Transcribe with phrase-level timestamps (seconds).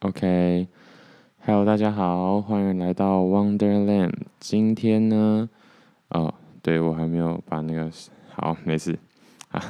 [0.00, 4.12] OK，Hello，大家好，欢迎来到 Wonderland。
[4.38, 5.50] 今天呢，
[6.10, 6.32] 哦，
[6.62, 7.90] 对，我还没有把那个，
[8.32, 8.96] 好，没事
[9.50, 9.60] 啊，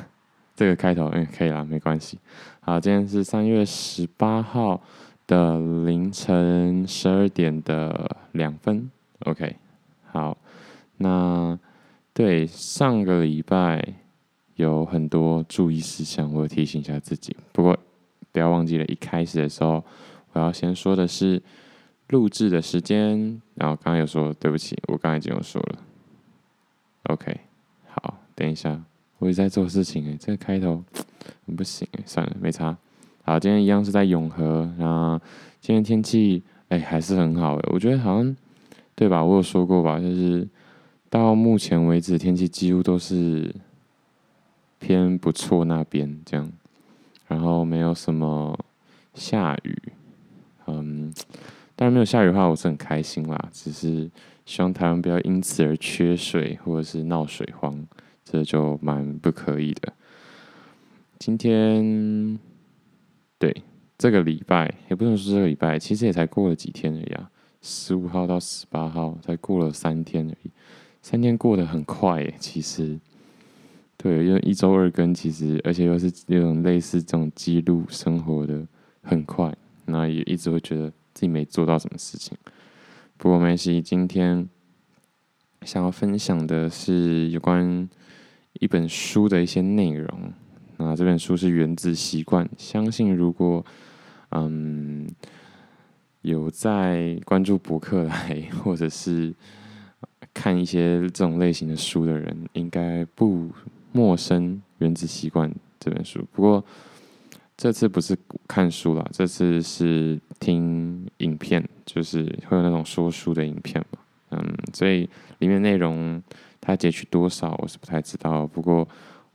[0.54, 2.18] 这个开头嗯可以啦，没关系。
[2.60, 4.82] 好，今天是三月十八号
[5.26, 8.90] 的凌晨十二点的两分。
[9.20, 9.56] OK，
[10.12, 10.36] 好，
[10.98, 11.58] 那
[12.12, 13.82] 对上个礼拜
[14.56, 17.34] 有很多注意事项，我提醒一下自己。
[17.50, 17.78] 不过
[18.30, 19.82] 不要忘记了，一开始的时候。
[20.38, 21.42] 我要先说的是
[22.10, 25.78] 录制的时间，然后刚刚有说对不起，我刚才已经有说了。
[27.04, 27.40] OK，
[27.88, 28.80] 好，等一下，
[29.18, 30.84] 我也在做事情诶，这个开头
[31.56, 32.76] 不行诶，算了，没差。
[33.24, 35.20] 好，今天一样是在永和，然后
[35.60, 38.36] 今天天气哎还是很好诶，我觉得好像
[38.94, 39.24] 对吧？
[39.24, 40.48] 我有说过吧，就是
[41.10, 43.52] 到目前为止天气几乎都是
[44.78, 46.48] 偏不错那边这样，
[47.26, 48.56] 然后没有什么
[49.14, 49.76] 下雨。
[50.68, 51.12] 嗯，
[51.74, 53.48] 当然没有下雨的话，我是很开心啦。
[53.52, 54.10] 只是
[54.44, 57.86] 希望台湾不要因此而缺水或者是闹水荒，
[58.24, 59.92] 这就蛮不可以的。
[61.18, 62.38] 今天，
[63.38, 63.62] 对，
[63.96, 67.30] 这个礼拜也不能说这个礼拜，其实也才过了几天而已啊。
[67.60, 70.50] 十五号到十八号才过了三天而已，
[71.02, 72.32] 三天过得很快耶。
[72.38, 72.98] 其实，
[73.96, 78.64] 对，因为一周二更，其实而且又是那种类似这种记录生活的，
[79.02, 79.52] 很快。
[79.88, 82.36] 那也一直会觉得自己没做到什么事情，
[83.16, 83.80] 不过没关系。
[83.80, 84.46] 今天
[85.62, 87.88] 想要分享的是有关
[88.60, 90.32] 一本书的一些内容。
[90.76, 93.64] 那这本书是《原子习惯》，相信如果
[94.30, 95.08] 嗯
[96.20, 99.34] 有在关注博客来或者是
[100.34, 103.50] 看一些这种类型的书的人，应该不
[103.92, 105.50] 陌生《原子习惯》
[105.80, 106.24] 这本书。
[106.30, 106.64] 不过。
[107.58, 113.98] 这次不是看书啦，这次是听影片，就是会有那种说书的影片嘛，
[114.30, 116.22] 嗯，所以里面内容
[116.60, 118.86] 它截取多少我是不太知道，不过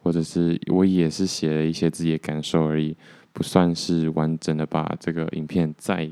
[0.02, 2.96] 或者是我也是写了一些自己的感受而已，
[3.34, 6.10] 不算是完整的把这个影片再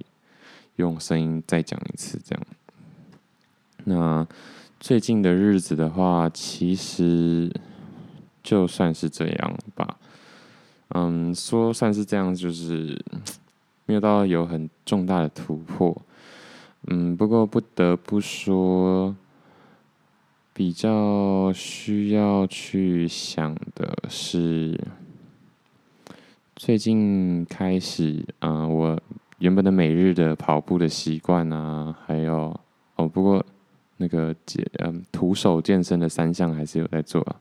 [0.75, 2.45] 用声音再讲一次这样。
[3.85, 4.27] 那
[4.81, 7.49] 最近的日子的话，其实
[8.43, 9.97] 就算是这样吧。
[10.93, 13.01] 嗯，说算是这样，就是
[13.85, 15.95] 没有到有很重大的突破。
[16.87, 19.15] 嗯，不过不得不说，
[20.53, 24.77] 比较需要去想的是，
[26.55, 29.01] 最近开始，啊、嗯，我
[29.39, 32.59] 原本的每日的跑步的习惯啊，还有
[32.97, 33.45] 哦，不过
[33.97, 37.35] 那个健嗯徒手健身的三项还是有在做啊，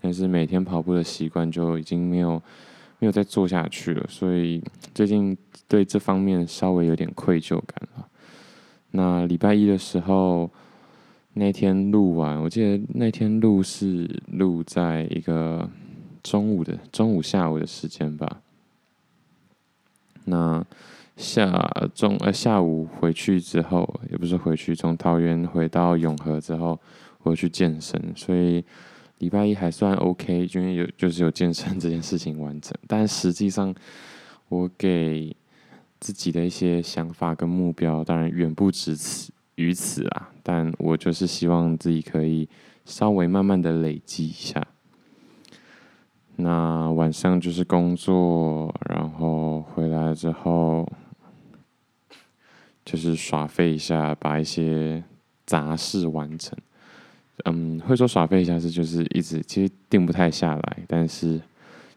[0.00, 2.40] 但是每天跑步的习惯就已经没有。
[3.00, 4.60] 没有再做下去了，所以
[4.92, 5.36] 最近
[5.68, 8.08] 对这方面稍微有点愧疚感了。
[8.90, 10.50] 那礼拜一的时候，
[11.34, 15.70] 那天录完，我记得那天录是录在一个
[16.24, 18.40] 中午的中午下午的时间吧。
[20.24, 20.64] 那
[21.16, 26.80] 下中呃下午回去之后，也不是回去，从桃园回到永和之后，
[27.22, 28.64] 我去健身，所以。
[29.18, 33.74] 礼拜一还算 OK，因为有就是有健身这件事情完成，但实际上
[34.48, 35.36] 我给
[35.98, 40.30] 自己的一些想法跟目标，当然远不止此于此啊。
[40.42, 42.48] 但我就是希望自己可以
[42.84, 44.66] 稍微慢慢的累积一下。
[46.36, 50.88] 那晚上就是工作，然后回来之后
[52.84, 55.02] 就是耍废一下，把一些
[55.44, 56.56] 杂事完成。
[57.44, 61.40] 嗯，会说耍废一下是就是一直其实定不太下来，但是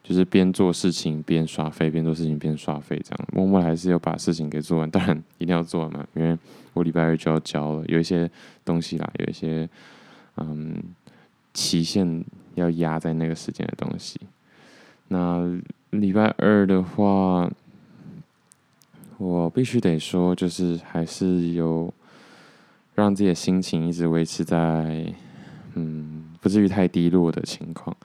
[0.04, 4.90] 就是边做事情边耍废，边做事情边耍废这样，默默还是要把事情给做完。
[4.90, 6.38] 当然一定要做完嘛，因为
[6.74, 8.30] 我礼拜二就要交了，有一些
[8.64, 9.68] 东西啦，有一些
[10.38, 10.76] 嗯
[11.54, 12.24] 期限
[12.56, 14.20] 要压在那个时间的东西。
[15.08, 15.60] 那
[15.90, 17.52] 礼拜二的话，
[19.18, 21.94] 我必须得说，就是还是有
[22.96, 25.14] 让自己的心情一直维持在。
[25.76, 27.96] 嗯，不至于太低落的情况，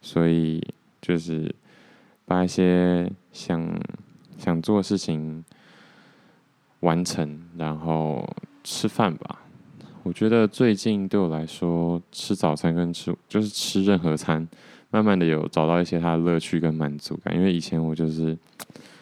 [0.00, 0.60] 所以
[1.00, 1.54] 就是
[2.24, 3.80] 把一些想
[4.36, 5.44] 想做的事情
[6.80, 8.28] 完成，然后
[8.64, 9.42] 吃饭吧。
[10.02, 14.46] 我觉得最近对我来说，吃早餐跟吃就是吃任何餐，
[14.90, 17.34] 慢慢的有找到一些它的乐趣跟满足感。
[17.36, 18.36] 因为以前我就是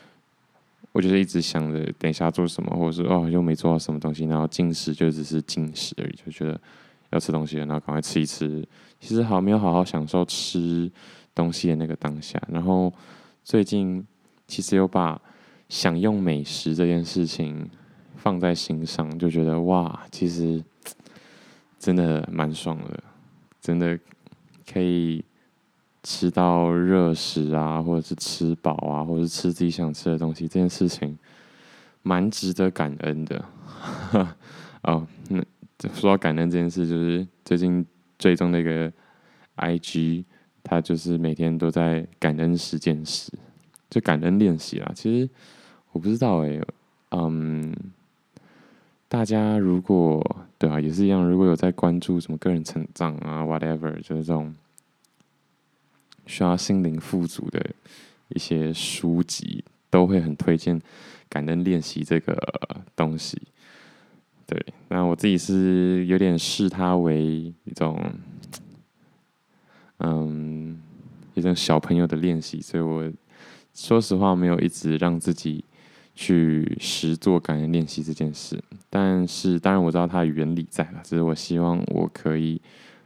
[0.93, 6.61] 我就是一直想着等一下做什么，或者是哦又没做到什么东西，然后进食就只是进食而已，就觉得。
[7.15, 8.67] 要吃东西了，然后赶快吃一吃。
[9.01, 10.91] 其实好没有好好享受吃
[11.35, 12.41] 东西的那个当下。
[12.49, 12.93] 然后
[13.43, 14.07] 最近
[14.47, 15.21] 其实有把
[15.69, 17.71] 享用美食这件事情
[18.17, 20.63] 放在心上，就觉得哇，其实
[21.79, 23.03] 真的蛮爽的，
[23.61, 23.99] 真的
[24.71, 25.25] 可以
[26.03, 31.19] 吃到热食啊，或者是吃饱啊，或者是吃自己想吃的东西，这件事情
[32.03, 33.45] 蛮值得感恩的。
[34.85, 35.43] 哦，那
[35.95, 37.85] 说到感恩这件事，就是最近
[38.19, 38.93] 追踪那个
[39.57, 40.25] IG，
[40.63, 43.33] 他就是每天都在感恩十件事。
[43.91, 45.31] 就感恩练习啦，其实
[45.93, 46.61] 我不知道哎、
[47.11, 47.73] 嗯，
[49.07, 54.53] 大家如果对啊，也是一样，如果有在关注什么个人成长啊，whatever，就是这种
[56.27, 57.65] 需要心灵富足的
[58.31, 60.81] 一些书籍，都会很推荐
[61.29, 62.37] 感恩练习这个
[62.97, 63.41] 东西。
[64.47, 68.01] 对，那我自己是有点视它为一种，
[69.99, 70.81] 嗯，
[71.35, 73.13] 一种小朋友的练习，所以我。
[73.77, 75.65] 说实话，没有一直让自己
[76.15, 78.63] 去实做感恩练习这件事。
[78.89, 82.63] 但是，当然我知道它的原理在了，只是我希望我可以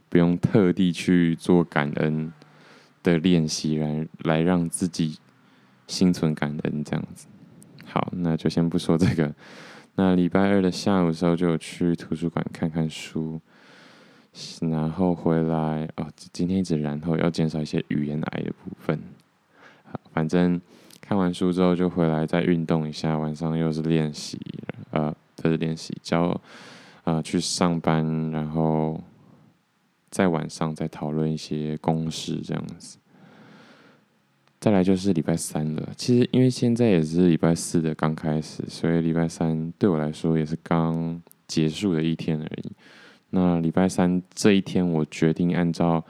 [0.09, 2.31] 不用特地去做感恩
[3.01, 5.17] 的练习，来来让自己
[5.87, 7.25] 心存感恩这样子。
[7.85, 9.33] 好，那就先不说这个。
[9.99, 13.37] 那礼拜二的下午时候，就有去图书馆看看书，
[14.61, 16.07] 然后回来哦。
[16.31, 18.97] 今天一直然后要减少一些语言癌的部分。
[20.13, 20.61] 反正
[21.01, 24.39] 看完书之后就回来再运动一下，晚上又是练习，
[24.91, 26.39] 呃，这是练习，教，
[27.03, 29.03] 呃，去上班，然后
[30.09, 32.97] 在晚上再讨论一些公事这样子。
[34.59, 42.71] 再来就是礼拜三了，其实因为现在也是礼拜四的刚开始，所以礼拜三对我来说也是刚结束的一天而已。
[43.29, 46.03] 那礼拜三这一天，我决定按照。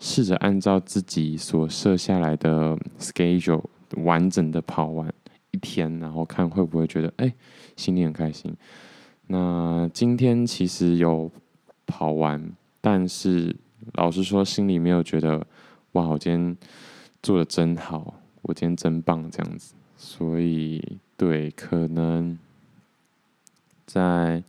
[0.00, 3.64] 试着按照自己所设下来的 schedule
[3.96, 5.12] 完整的跑完
[5.50, 7.34] 一天，然后看会不会觉得哎、
[7.74, 8.54] 心里很开心。
[9.26, 11.28] 那今天其实有
[11.84, 12.40] 跑完，
[12.80, 13.56] 但是
[13.94, 15.44] 老实说，心里没有觉得
[15.94, 16.56] 哇，我今天
[17.22, 19.74] 做的真好，我今天真棒这样子。
[19.96, 22.38] 所以，对，可能
[23.86, 24.42] 在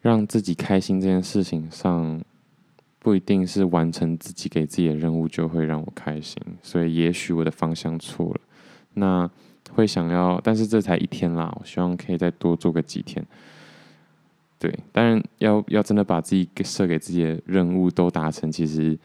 [0.00, 2.20] 让自己开心这件事情上。
[3.02, 8.40] 不一定是完成自己给自己的任务就会让我开心，所以也许我的方向错了。
[8.92, 9.30] 那
[9.72, 13.24] 会想要，但是这才一天啦，我希望可以再多做个几天。
[14.58, 18.98] 对，当然要要真的把自己设给自己的任务都达成，其实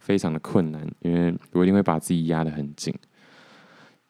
[0.00, 2.92] 非常的困难，因为我一定会把自己压得很紧。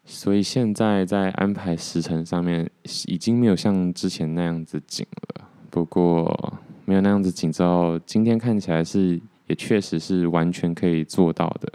[0.06, 2.70] 所以现在在安排时程上面，
[3.06, 5.46] 已经没有像之前那样子紧了。
[5.68, 6.54] 不过。
[6.86, 11.72] 没有那样子紧张，今天看起来是也确实是完全可以做到的。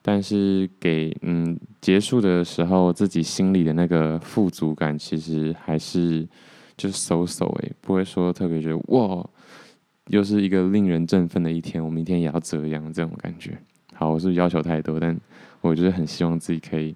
[0.00, 6.24] 但是给嗯结束的时候，自己心里的那个富足感，其实还是
[6.76, 9.28] 就是 so so 哎，不会说特别觉得哇，
[10.10, 13.58] 又是一个令人振奋的一天，我明天也要这样这种感觉。
[13.94, 15.18] 好，我是要求太多，但
[15.60, 16.94] 我就是很希望自己可以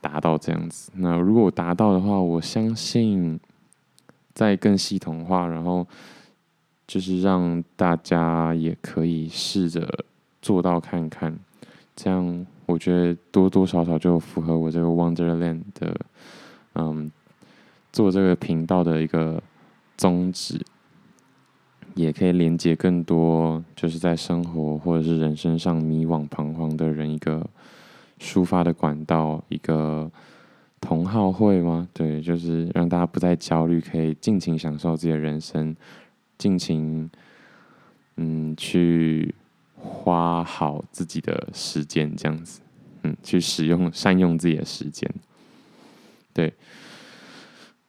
[0.00, 0.90] 达到这样子。
[0.96, 3.38] 那如果我达到的话，我相信。
[4.32, 5.86] 再更系统化，然后
[6.86, 9.86] 就是让大家也可以试着
[10.40, 11.36] 做到看看，
[11.94, 15.94] 这样我觉得多多少少就符合我这个 Wonderland 的，
[16.74, 17.10] 嗯，
[17.92, 19.42] 做这个频道的一个
[19.98, 20.58] 宗旨，
[21.94, 27.48] 也可以连接更多就是在生活或者是人生上迷惘彷徨的人一个
[28.18, 30.10] 抒发的管道，一个。
[30.82, 31.86] 同好会吗？
[31.92, 35.76] 对，就是让大家不再焦虑，可以尽情享受自己的人生，
[36.38, 37.10] 尽情
[38.16, 39.34] 嗯去
[39.76, 42.62] 花好自己的时间，这样子，
[43.02, 45.06] 嗯，去使用善用自己的时间。
[46.32, 46.50] 对，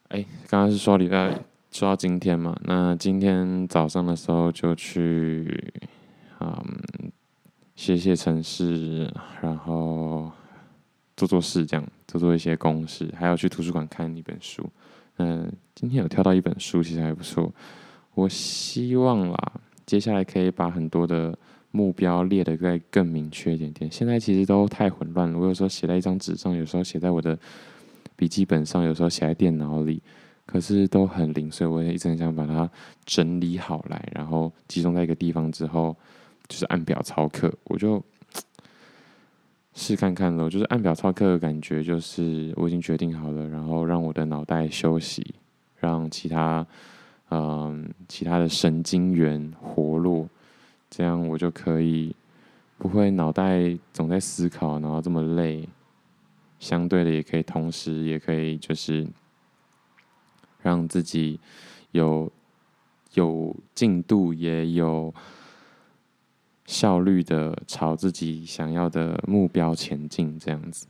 [0.08, 1.34] 哎，刚刚是说礼拜
[1.72, 5.72] 说到今天嘛，那今天早上的时候就去
[6.38, 6.56] 嗯
[7.74, 10.30] 写写城市，然后。
[11.14, 14.66] 做做事，这样做做一些公事，还要去图书馆看一本书。
[15.18, 17.52] 嗯，今天有挑到一本书，其实还不错。
[18.14, 19.52] 我希望啦，
[19.84, 21.38] 接下来可以把很多的
[21.70, 23.88] 目标列得再更明确一点点。
[23.90, 27.38] 现在其实都太混乱了，我有时候写在一张纸上，有时候写在我的
[28.16, 30.02] 笔记本上，有时候写在电脑里，
[30.46, 31.66] 可是都很零碎。
[31.66, 32.70] 我也一直很想把它
[33.04, 35.96] 整理好来，然后集中在一个地方之后，
[36.48, 37.52] 就是按表操课。
[37.64, 38.02] 我就。
[39.74, 45.34] 试看看喽，就是按表操课的感觉，就是我已经决定好了，然后让我的脑袋休息，
[45.80, 46.66] 让其他
[47.30, 50.28] 嗯、其他的神经元活络，
[50.90, 52.14] 这样我就可以
[52.76, 55.66] 不会脑袋总在思考，然后这么累，
[56.60, 59.06] 相对的也可以同时也可以就是
[60.62, 61.38] 让自己
[61.90, 62.30] 有
[63.14, 65.12] 有进度也有
[66.64, 70.86] 效率的朝自己想要的目标前进，这样子。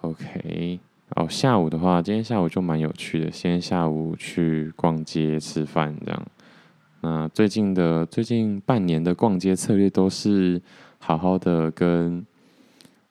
[0.00, 6.26] OK，哦，下午的话，今天下午就蛮有趣的，先下午去逛街吃饭这样。
[7.02, 10.60] 那最近的最近半年的逛街策略都是
[10.98, 12.24] 好好的跟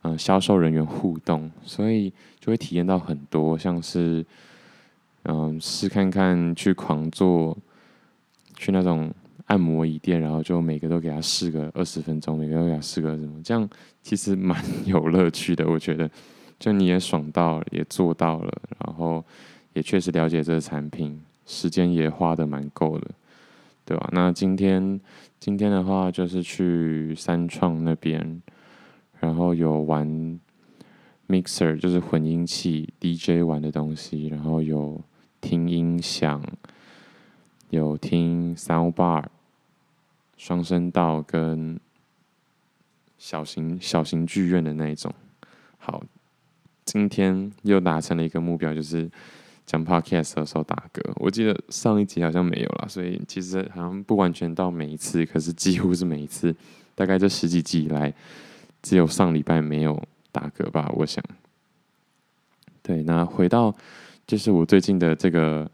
[0.02, 4.26] 嗯销售人员互动，所以就会体验到很多，像是
[5.26, 7.58] 嗯试看看去狂做，
[8.56, 9.14] 去那种
[9.48, 13.70] 按摩椅店，然后就每个都给他试个二十分钟，每个都给他试个什么，这样
[14.02, 16.10] 其实蛮有乐趣的，我觉得。
[16.58, 19.22] 就你也爽到，也做到了，然后
[19.74, 23.12] 也确实了解这个产品，时间也花得蛮够的，
[23.84, 24.08] 对吧？
[24.14, 24.98] 那今天
[25.38, 28.42] 今天的话就是去三创那边，
[29.20, 30.40] 然后有玩
[31.28, 35.00] mixer，就是混音器 DJ 玩的东西，然后有
[35.46, 36.42] 听音响，
[37.70, 39.24] 有听 sound bar，
[40.38, 41.80] 双声道跟
[43.20, 45.14] 小型小型剧院的那一种，
[45.78, 46.04] 好。
[46.84, 49.10] 今天又达成了一个目标，就是
[49.68, 51.02] 讲 podcast 的时候打嗝。
[51.18, 56.56] 我记得上一集好像没有啦，所以其实好像不完全到每一次，可是几乎是每一次。
[56.96, 58.12] 大概这十几集以来，
[58.82, 61.24] 只有上礼拜没有打嗝吧，我想。
[62.82, 63.76] 对，那回到
[64.28, 65.70] 就是我最近的这个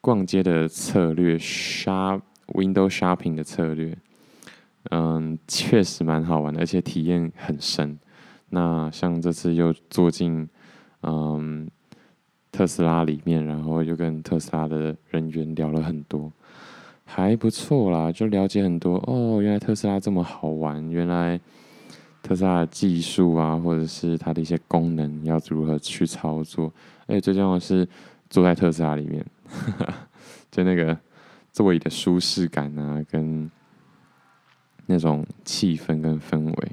[0.00, 3.96] 逛街的策略，shop window shopping 的策略，
[4.90, 7.98] 嗯，确实蛮好玩的，而且体验很深。
[8.50, 10.46] 那像这次又坐进
[11.02, 11.66] 嗯
[12.52, 16.30] 特斯拉里面，然后又跟特斯拉的人员聊了很多，
[17.04, 19.40] 还不错啦，就了解很多哦。
[19.40, 21.40] 原来特斯拉这么好玩，原来
[22.22, 26.70] 特斯拉的技术啊，或者是它的一些功能要如何去操作。
[27.06, 27.88] 而且最重要的是
[28.30, 29.24] 坐在特斯拉里面，
[30.50, 30.96] 就那个
[31.52, 33.50] 座椅的舒适感啊，跟
[34.86, 36.72] 那种气氛跟氛围。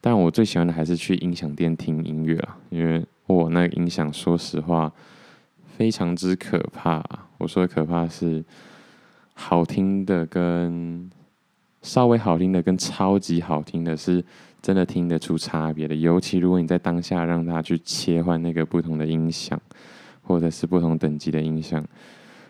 [0.00, 4.90] 但我最喜欢的还是去音响店听音乐啊，因为我那个音响，说实话
[5.76, 7.04] 非常之可怕。
[7.38, 8.44] 我说的可怕是
[9.34, 11.10] 好听的跟
[11.82, 14.24] 稍微好听的跟超级好听的，是
[14.60, 15.94] 真的听得出差别的。
[15.94, 19.60] 尤其如果你在当下让他去切换那个不同的音响，
[20.22, 21.84] 或者是不同等级的音响，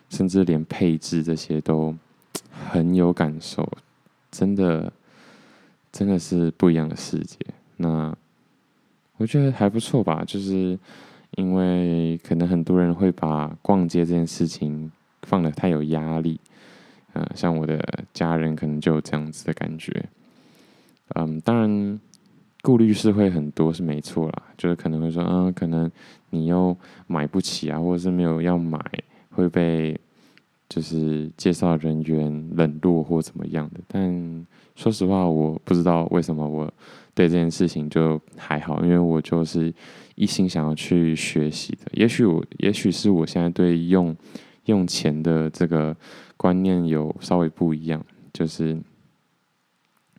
[0.09, 1.95] 甚至连配置这些都
[2.71, 3.69] 很有感受，
[4.31, 4.93] 真的。
[5.93, 7.37] 真的是不一样的世界。
[7.77, 8.17] 那
[9.17, 10.79] 我觉得还不错吧，就是
[11.33, 16.39] 因为可能很多人会把逛街这件事情放得太有压力。
[17.21, 17.79] 嗯，像我的
[18.15, 20.05] 家人可能就有这样子的感觉。
[21.15, 22.01] 嗯，当然
[22.63, 24.43] 顾虑是会很多，是没错啦。
[24.57, 25.91] 就是可能会说，嗯，可能
[26.31, 28.81] 你又买不起啊，或者是没有要买，
[29.31, 29.99] 会被
[30.69, 33.81] 就是介绍人员冷落或怎么样的。
[33.87, 34.47] 但
[34.77, 36.73] 说实话，我不知道为什么我
[37.15, 39.73] 对这件事情就还好，因为我就是
[40.15, 41.91] 一心想要去学习的。
[41.93, 44.15] 也许我，也许是我现在对用
[44.67, 45.97] 用钱的这个
[46.37, 48.81] 观念有稍微不一样，就是，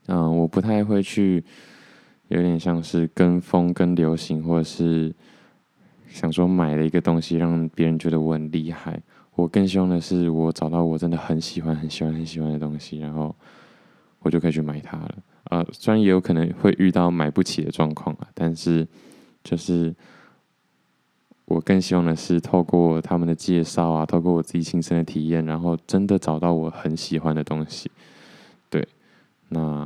[0.07, 1.43] 嗯，我不太会去，
[2.27, 5.13] 有点像是跟风、跟流行，或者是
[6.07, 9.01] 想说买了一个东西让别人觉得我很厉害。
[9.35, 13.35] 我更希望的是，我找到我真的很喜欢、很喜欢、很喜欢的东西，然后。
[14.23, 18.87] 我就可以去买它了，呃，虽然也有可能会遇到买不起的状况啊，但是
[19.43, 19.91] 就是
[21.51, 27.91] 我更希望的是透过他们的介绍啊，透过我自己亲身的体验，然后真的找到我很喜欢的东西。
[28.69, 28.87] 对，
[29.49, 29.85] 那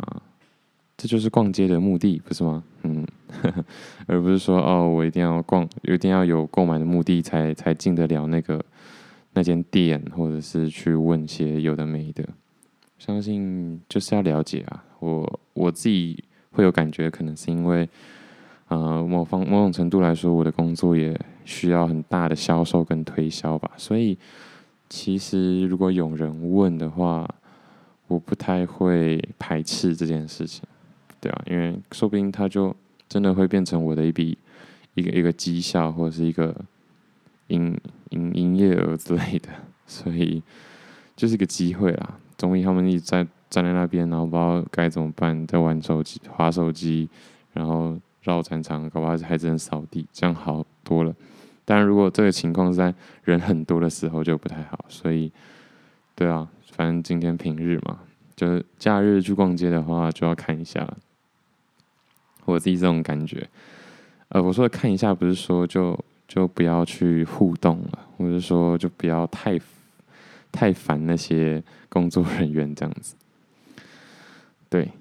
[0.95, 2.63] 这就是逛街的目的，不是吗？
[2.83, 3.05] 嗯，
[3.41, 3.65] 呵呵，
[4.05, 8.63] 而不是说哦，我一定要逛，一定要有购买的目的才才进得了那个
[9.33, 12.23] 那间店，或者是去问些有的没的。
[12.97, 17.89] 相信就是要了解啊，我我自己会有感觉，可能是因为，
[18.69, 23.71] 呃，某方某种程度来说，我的工作也需要很大的销售跟推销吧。
[23.77, 24.17] 所以，
[24.89, 27.25] 其实如果有人问的话，
[28.07, 30.63] 我不太会排斥这件事情，
[31.21, 32.75] 对啊，因为说不定他就
[33.07, 34.37] 真的会变成我的一笔
[34.93, 36.55] 一个一个绩效，或者是一个
[37.47, 37.75] 营
[38.09, 39.49] 营营业额之类的，
[39.87, 40.43] 所以
[41.15, 42.19] 就是个机会啦。
[42.37, 47.09] 总比他们一直在站在那边，然后不知道该怎么办，在玩手机、划手机，
[47.53, 51.15] 然后绕战场，搞不好还只能扫地，这样好多了。
[51.67, 52.93] 但，如果这个情况是在
[53.23, 54.85] 人很多的时候，就不太好。
[54.87, 55.31] 所以，
[56.13, 57.99] 对啊，反正今天平日嘛，
[58.35, 60.87] 就是假日去逛街的话，就要看一下
[62.45, 63.49] 我自己这种感觉。
[64.29, 69.59] 呃，我说的看一下，不是说就就不要去互动了，我是说就不要太
[70.51, 73.15] 太烦那些工作人员这样子。
[74.69, 74.91] 对，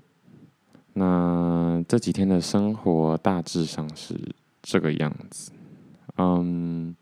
[0.95, 4.15] 那这几天的生活大致上是
[4.63, 5.53] 这个样子。
[6.17, 6.95] 嗯，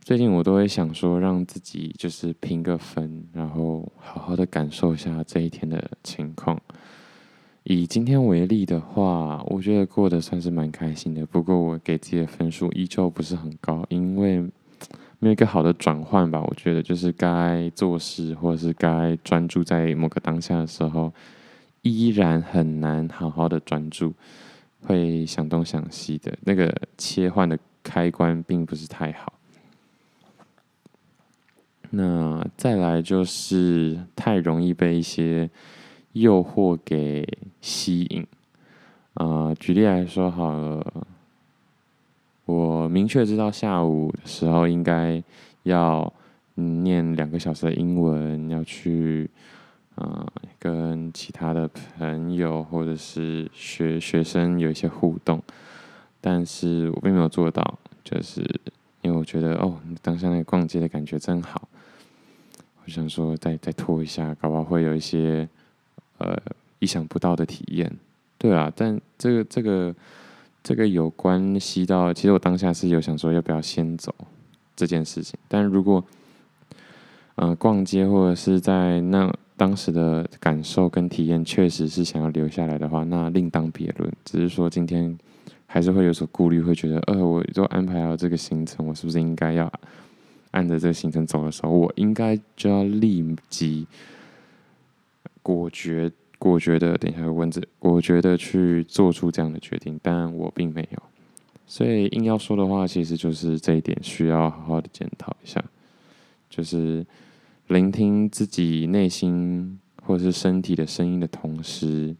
[0.00, 6.60] 最近我都会想说，让自己就是评个分，然后好好的感受一下这一天的情况。
[7.62, 11.24] 以今天为例的话，我觉得过得算是蛮开心的。
[11.26, 14.40] 不过我给自己的分数依旧不是很高，因为
[15.20, 16.42] 没有一个好的转换吧。
[16.42, 21.12] 我觉得就是该做事或者是该专注在某个当下的时候，
[21.82, 24.14] 依然很难好好的专注，
[24.82, 26.36] 会想东想西的。
[26.42, 29.32] 那个切换的开关并不是太好。
[31.90, 35.48] 那再来就是太容易被一些。
[36.12, 37.24] 诱惑给
[37.60, 38.26] 吸引，
[39.14, 41.06] 啊、呃，举例来说好了，
[42.46, 45.22] 我明确知道下午的时候应该
[45.62, 46.12] 要
[46.56, 49.30] 念两个小时的英文，要去
[50.00, 50.26] 啊、
[50.58, 55.42] 跟其他的朋友或者是学学生有一些互动，
[56.20, 58.40] 但是我并没有做到，就是
[59.02, 61.68] 因为我觉得哦，当下那个逛街的感觉真好，
[62.84, 65.48] 我想说再再拖一下，搞不好会有一些。
[66.22, 66.36] 呃，
[66.80, 67.90] 意想不到的体验，
[68.36, 69.94] 对啊，但这个这个
[70.62, 74.14] 这个有关系到，其实我当下是有想说要不要先走
[74.76, 76.04] 这件事情，但如果
[77.36, 84.10] 呃逛街或者是在那当时的感受跟体验确实是想要留下来的话，那另当别论。
[84.24, 85.18] 只是说今天
[85.66, 89.70] 还是会有所顾虑，会觉得呃，我都安排好这个行程，我是不是应该要
[90.52, 93.86] 按着这个行程走的时候，我应该就要立即。
[95.42, 101.02] 果决果决的，等一下有文字，果决的去做出这样的决定，但我并没有，
[101.66, 105.62] 所以硬要说的话，其实就是这一点需要好好的检讨一下，
[106.48, 107.04] 就是
[107.70, 112.14] 聆听自己内心或是身体的声音的同时，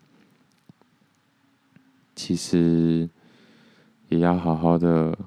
[2.14, 3.08] 其实
[4.08, 5.18] 也要好好的，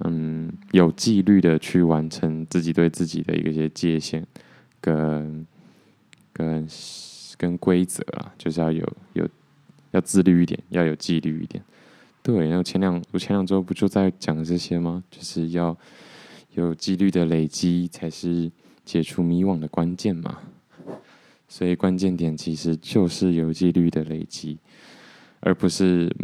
[0.00, 4.26] 嗯，有纪律的去完成自己对自己的一个一些界限
[4.80, 5.46] 跟
[6.32, 6.68] 跟。
[7.36, 9.28] 跟规则啊，就是要有有
[9.90, 11.62] 要自律一点，要有纪律一点。
[12.22, 15.02] 对，然后前两我前两周不就在讲这些吗？
[15.10, 15.76] 就是要
[16.54, 18.50] 有纪律的累积，才是
[18.84, 20.38] 解除迷惘的关键嘛。
[21.48, 24.58] 所以关键点其实就是有纪律的累积，
[25.40, 26.14] 而不是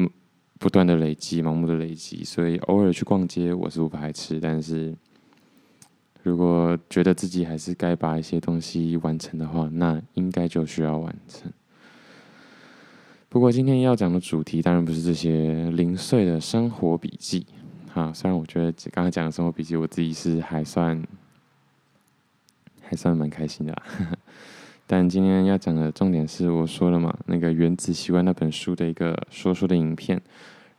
[0.58, 2.24] 不断的累积、盲目的累积。
[2.24, 4.94] 所以偶尔去逛街，我是不排斥，但是。
[6.22, 11.50] 如果觉得自己还是该把一些东西完成的话，那应该就需要完成。
[13.30, 17.46] 不过今天要讲的主题当然不是这些零碎的生活笔记，
[17.94, 18.12] 哈。
[18.12, 21.02] 虽然我觉得刚才讲的生活笔记，我自己是还算
[22.90, 23.82] 还算蛮开心的，
[24.84, 30.20] 但今天要讲的重点是我说了嘛，那个《原子习惯》那本书的一个说书的影片，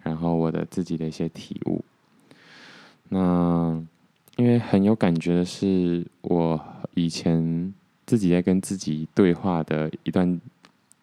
[0.04, 1.82] 然后我的自己的一些体悟，
[3.08, 3.82] 那。
[4.38, 6.60] 因为很有感觉的是，我
[6.95, 7.71] 以前
[8.08, 10.39] 自己在跟自己对话的一段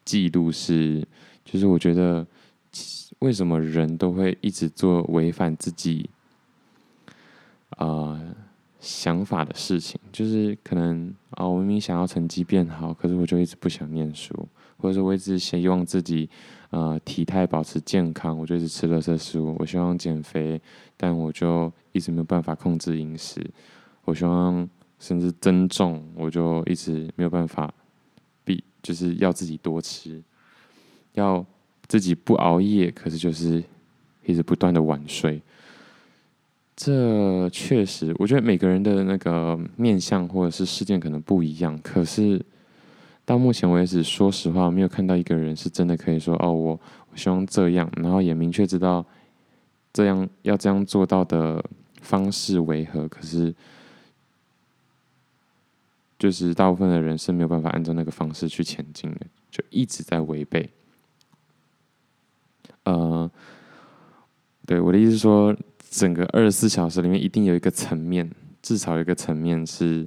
[0.04, 1.06] 记录是，
[1.44, 2.26] 就是我觉得
[3.20, 6.08] 为什么人都会一直做违反自己
[7.76, 8.34] 啊、呃、
[8.80, 16.28] 想法的事情，就是可能啊、我明明想要成绩变好，可是我就一直不想念书，或者说我一直希望自己
[16.70, 20.60] 啊、呃、体态保持健康，我就一直吃垃圾食物，我希望减肥。
[20.96, 23.40] 但我就一直没有办法控制饮食，
[24.04, 27.72] 我希望甚至增重，我就一直没有办法，
[28.44, 30.22] 必就是要自己多吃，
[31.12, 31.44] 要
[31.86, 33.62] 自己不熬夜，可是就是
[34.24, 35.40] 一直不断的晚睡。
[36.80, 42.40] 这确实，我觉得每个人的那个面向或者是事件可能不一样，可是
[43.24, 49.04] 到目前为止，说实话，没有看到一个人是真的可以说哦，我我希望这样，然后也明确知道。
[49.90, 51.64] 这样要这样做到的
[52.02, 53.08] 方式为何？
[53.08, 53.52] 可是，
[56.18, 60.70] 就是大部分的人是没有办法按照那个方式去前进的，就一直在违背。
[62.84, 63.28] 呃，
[64.66, 65.56] 对，我的意思说，
[65.98, 68.30] 整个二十四小时里面一定有一个层面，
[68.62, 70.06] 至少有一个层面是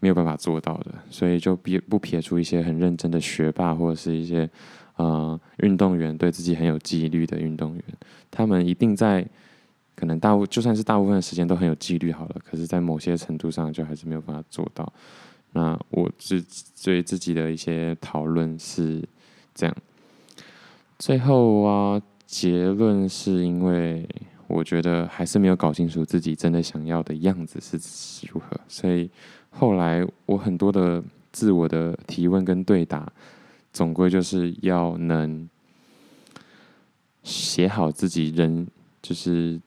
[0.00, 4.48] 没有办法做到的，所以就别不撇除一些很认真的学霸或者是一些。
[4.96, 7.82] 呃，运动员对自己很有纪律的运动员，
[8.30, 9.26] 他们一定在
[9.96, 14.92] 可能大部就算是大部分的时间都很有纪律好了，可是，在某些程度上就还是没有办法做到。
[15.52, 16.44] 那我自
[16.84, 19.02] 对自己的一些讨论是
[19.54, 19.74] 这样。
[20.98, 24.06] 最后啊，结论是因为
[24.52, 29.10] 我觉得还是没有搞清楚自己真的想要的样子是如何，所以
[29.50, 33.10] 后来我很多的自我的提问跟对答，
[33.72, 35.48] 总归就是要能
[37.22, 38.66] 写好自己人，
[39.00, 39.58] 就是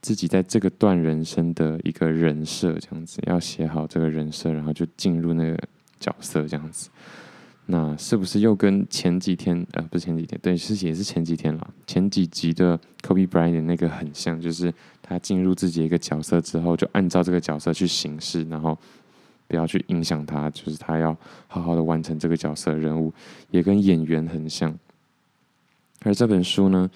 [0.00, 5.58] 自己在这个段人生的一个人设，这样子要写好这个人设，然后就进入那个
[6.00, 6.88] 角色，这样子。
[7.66, 11.74] 那是不是又跟前几天呃，不是前几天，对，是也是前几天了。
[11.86, 18.78] 前几集的 Kobe Bryant 那个很像，就是他进入自己一个角色之后，就按照这个角色去行事，然后
[19.48, 21.16] 不要去影响他，就是他要
[21.48, 23.10] 好好的完成这个角色任务，
[23.50, 24.78] 也跟演员很像。
[26.02, 26.90] 而这本书呢，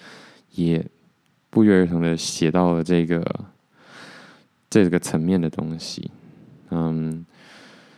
[0.51, 0.85] 也
[1.49, 3.45] 不约而同的写到了这个
[4.69, 6.11] 这个层面的东西，
[6.69, 7.25] 嗯，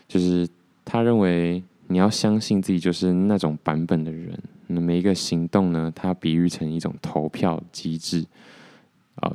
[0.07, 0.47] 就是
[0.85, 1.61] 他认为。
[1.91, 4.37] 你要相信自己就是那种版本的人。
[4.67, 8.25] 那每一个行动呢，它比喻成一种投票机制。
[9.15, 9.31] 啊，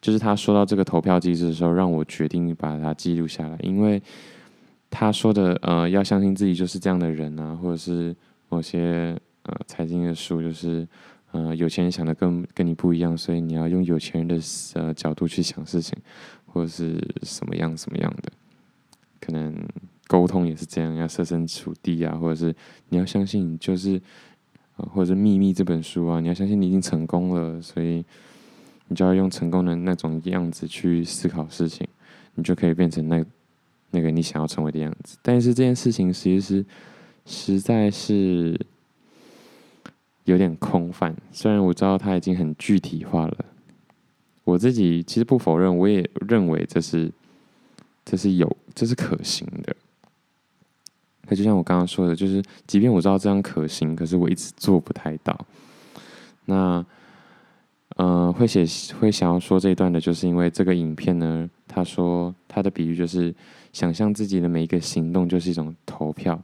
[0.00, 3.56] 就是他说到这个投票机制的时候，让我决定把它记录下来。
[3.62, 4.00] 因为
[4.90, 8.14] 他说的，呃，要相信自己就是这样的人啊，或者是
[8.50, 10.86] 某些呃财经的书，就是
[11.32, 14.38] 呃有钱人想的跟跟你不一样，所以你要用有钱人的
[14.74, 15.96] 呃角度去想事情，
[16.46, 18.30] 或者是什么样什么样的，
[19.18, 19.54] 可能。
[20.14, 22.54] 沟通也是这样，要设身处地啊，或者是
[22.90, 24.00] 你要相信，就是，
[24.76, 28.04] 或者是《秘密》这本书啊，你要相信你已经成功了，所以
[28.86, 31.84] 你就要用成功的那种样子去思考事情，
[32.36, 33.24] 你就可以变成那
[33.90, 35.18] 那个你想要成为的样子。
[35.20, 36.64] 但是这件事情其实
[37.26, 38.56] 实在是
[40.26, 43.44] 有点空泛，虽然我知道它已经很具体化了，
[44.44, 47.10] 我自己其实不否认，我也认为这是
[48.04, 49.74] 这是有这是可行的。
[51.26, 55.38] 可就像我刚刚说的，就是即便我知道这样可行，可是我一直做不太到。
[56.44, 56.84] 那，
[57.96, 58.66] 呃，会写
[58.98, 63.34] 会想要说这一段的，就是因为这个影片呢，他说他的比喻就是
[63.72, 66.40] 想象自己的每一个行动就是一种投票。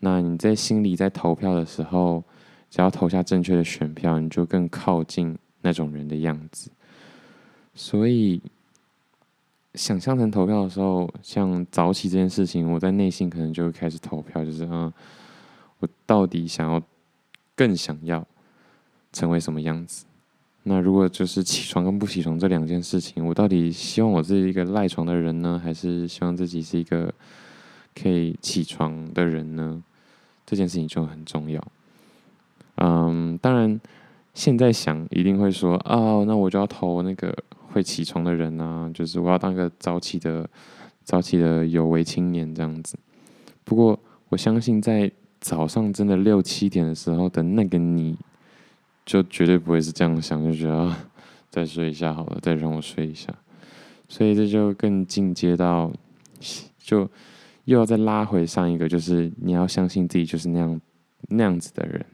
[0.00, 2.24] 那你在心里在投票的时候，
[2.70, 6.70] 只要投下正确的选票，你就更靠近那种人的样子。
[7.74, 8.42] 所以。
[9.74, 14.92] 想象成投票的时候，像早起这件事情，我在内心可能就会开始投票，就是啊，
[15.78, 16.82] 我到底想要
[17.56, 18.26] 更想要
[19.12, 20.04] 成为什么样子？
[20.64, 27.12] 那如果就是起床跟不起床这两件事情，我到底希望我是一个赖床的人呢，还是希望自己是一个
[27.94, 29.82] 可以起床的人呢？
[30.44, 31.66] 这件事情就很重要。
[32.76, 33.80] 嗯，当然
[34.34, 37.34] 现在想一定会说啊，那我就要投那个。
[37.72, 40.48] 会起床的人啊，就是我要当个早起的、
[41.02, 42.98] 早起的有为青年这样子。
[43.64, 48.14] 不过我相信，在早上真的六七点的时候的那个你，
[49.06, 50.94] 就绝对不会是这样想，就觉得，
[51.48, 53.32] 再睡一下好了，再让我睡一下。
[54.06, 55.90] 所以这就更进阶到，
[56.78, 57.08] 就
[57.64, 60.80] 又要再拉回上一个，就是你要相信自己就是那样
[61.28, 62.04] 那样子的人。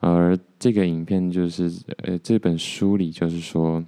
[0.00, 3.84] 而这个影片就是，呃，这本书里就是说。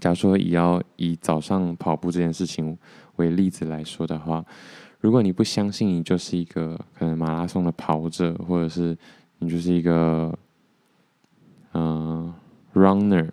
[0.00, 2.76] 假如说也要以早上跑步这件事情
[3.16, 4.44] 为例子来说的话，
[5.00, 8.96] 如果你不相信你就是一个可能马拉松的跑者，或者是
[9.38, 10.36] 你就是一个
[11.72, 12.34] 嗯、呃、
[12.74, 13.28] runner，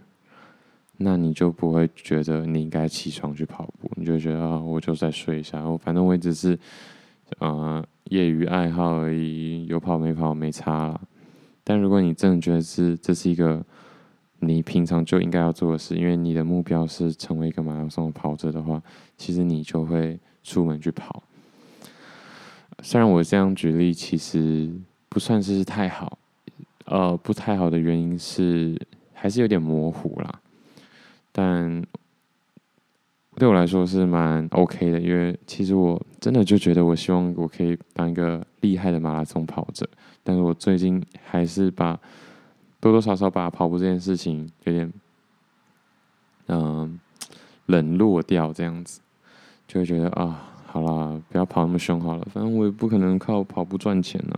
[0.97, 6.57] 那你就不会觉得你应该起床去跑步，你就觉得啊，我就再睡一下，我反正我也只是
[7.39, 11.01] 呃业余爱好而已，有跑没跑没差啦。
[11.63, 13.65] 但如果你真的觉得是这是一个。
[14.45, 18.81] 你平常就应该要做的事，因为你的目标是成为一个马拉松的跑者的话，
[19.17, 21.23] 其实你就会出门去跑。
[22.81, 24.71] 虽然我这样举例其实
[25.09, 26.17] 不算是太好，
[26.85, 28.79] 呃，不太好的原因是
[29.13, 30.39] 还是有点模糊啦。
[31.31, 31.83] 但
[33.35, 39.87] 对我来说是蛮 OK 的，因为其实我真的就觉得我希望我可以当一个厉害的马拉松跑者，
[40.23, 41.99] 但是我最近还是把。
[42.83, 44.93] 多多少少把跑步这件事情有点，
[46.47, 46.99] 嗯、
[47.67, 48.99] 冷落掉，这样子
[49.65, 54.35] 就会觉得啊，好啦，不要跑那么凶好了，反正我也不可能靠跑步赚钱啊，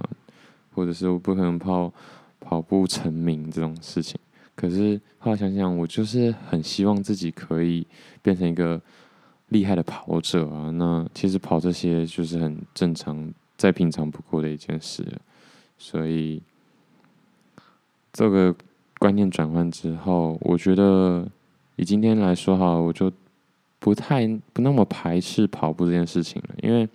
[0.76, 1.92] 或者是我不可能跑
[2.40, 4.20] 跑步成名这种事情。
[4.54, 7.88] 可是后来想想，我就是很希望自己可以
[8.22, 8.80] 变成一个
[9.48, 10.70] 厉害的跑者啊。
[10.70, 15.04] 那其实跑这些就是很正常、再平常不过的一件事，
[15.80, 16.44] 所以。
[18.16, 18.56] 这个
[18.98, 21.28] 观念转换之后，我觉得
[21.76, 23.12] 以今天来说哈，我就
[23.78, 26.56] 不太不那么排斥跑步这件事情了。
[26.64, 26.88] 因为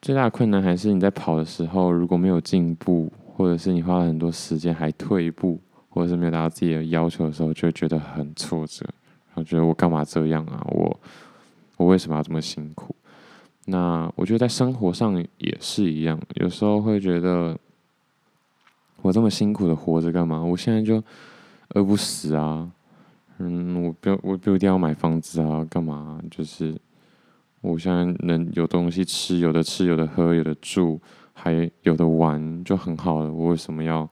[0.00, 5.58] 最大的困难还是你在跑的时候，如果没有进步，或者是你花了很多时间还退步，
[5.88, 8.86] 或者是没有达到自己的要求的时候，就会觉得很挫折，
[9.30, 10.64] 然后觉得我干嘛这样啊？
[10.70, 11.00] 我
[11.76, 12.94] 我为什么要这么辛苦？
[13.66, 17.58] 那我觉得在生活上也是一样，有时候会觉得
[19.02, 20.42] 我这么辛苦的活着干嘛？
[20.42, 21.02] 我现在就
[21.70, 22.70] 饿不死啊！
[23.38, 26.20] 嗯，我不我不一定要买房子啊，干嘛？
[26.30, 26.78] 就是
[27.62, 31.00] 我现在能有东西吃，有的吃，有的喝，有的住，
[31.32, 33.32] 还有的玩，就很好了。
[33.32, 34.08] 我为什么要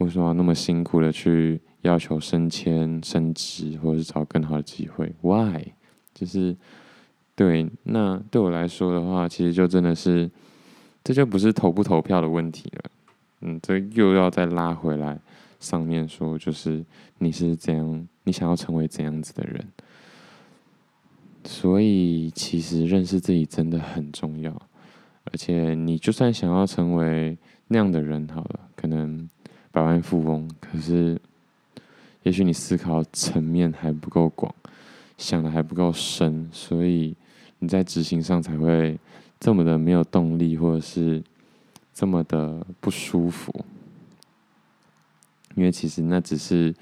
[0.00, 5.72] 为什么要那么辛苦的去要求升迁、升职，或者是找更好的机会？Why？
[6.12, 6.56] 就是
[7.36, 10.28] 对，那对我来说的话，其实就真的是
[11.04, 12.90] 这就不是投不投票的问题了。
[13.40, 15.20] 嗯，这又要再拉回来。
[15.60, 16.84] 上面说就是
[17.18, 19.66] 你是怎样，你想要成为怎样子的人，
[21.44, 24.52] 所以其实认识自己真的很重要。
[25.24, 29.28] 而且你就算想要成为那样的人，好了，可能
[29.72, 31.20] 百万富翁，可是
[32.22, 34.54] 也许你思考层面还不够广，
[35.16, 37.16] 想的还不够深，所以
[37.58, 38.98] 你在执行上才会
[39.40, 41.22] 这么的没有动力，或者是
[41.98, 43.52] 这么的不舒服。
[45.56, 46.72] 因为其实那只是，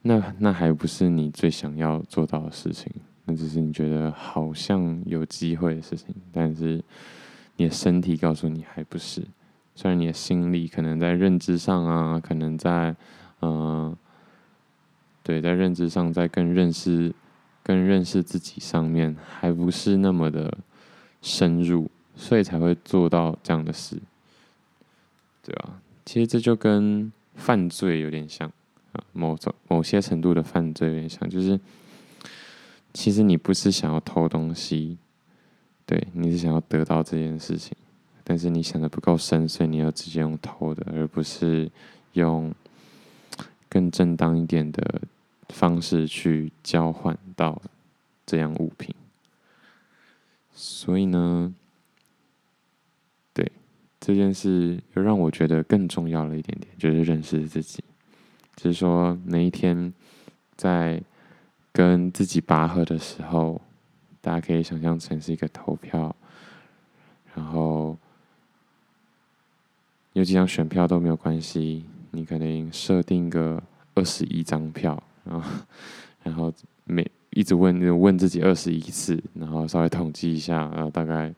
[0.00, 2.90] 那那还不是你最想要做到的事情，
[3.26, 6.82] 那只是你觉得好像有机会的事情，但是
[7.56, 9.22] 你的身体告诉你还不是。
[9.74, 12.96] 虽然你的心里可能在认知上啊，可能在
[13.42, 13.94] 嗯、
[15.22, 17.14] 对，在认知上，在更认识、
[17.62, 20.56] 更认识自己上面，还不是那么的
[21.20, 23.96] 深入，所以才会做到这样的事，
[25.42, 25.80] 对吧？
[26.04, 27.10] 其实这就跟。
[27.38, 28.50] 犯罪有点像
[28.90, 31.60] 啊，某种某些程度的犯罪有点像，就是
[32.92, 34.98] 其实你不是想要偷东西，
[35.86, 37.76] 对，你是想要得到这件事情，
[38.24, 41.70] 但是你想的不够深，所以你要直接用偷的，而不是
[42.14, 42.52] 用
[43.68, 45.00] 更正当一点的
[45.50, 47.62] 方式去交换到
[48.26, 48.92] 这样物品。
[50.52, 51.54] 所以呢，
[54.00, 57.82] 这件事又让我觉得更重要了一点点，就是认识自己。
[58.54, 59.92] 就是说，那一天
[60.56, 61.02] 在
[61.72, 63.60] 跟自己拔河的时候，
[64.20, 66.14] 大家可以想象成是一个投票，
[67.34, 67.96] 然后
[70.12, 73.62] 有几张选票都没有关系，你可能设定个
[73.94, 75.50] 二十一张票，然后
[76.22, 76.52] 然后
[76.84, 81.34] 每一直问问自己二十一次，然后稍微统计一下，然后大概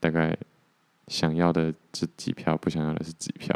[0.00, 0.36] 大概。
[1.08, 3.54] 想要的是几票，不想要的是几票。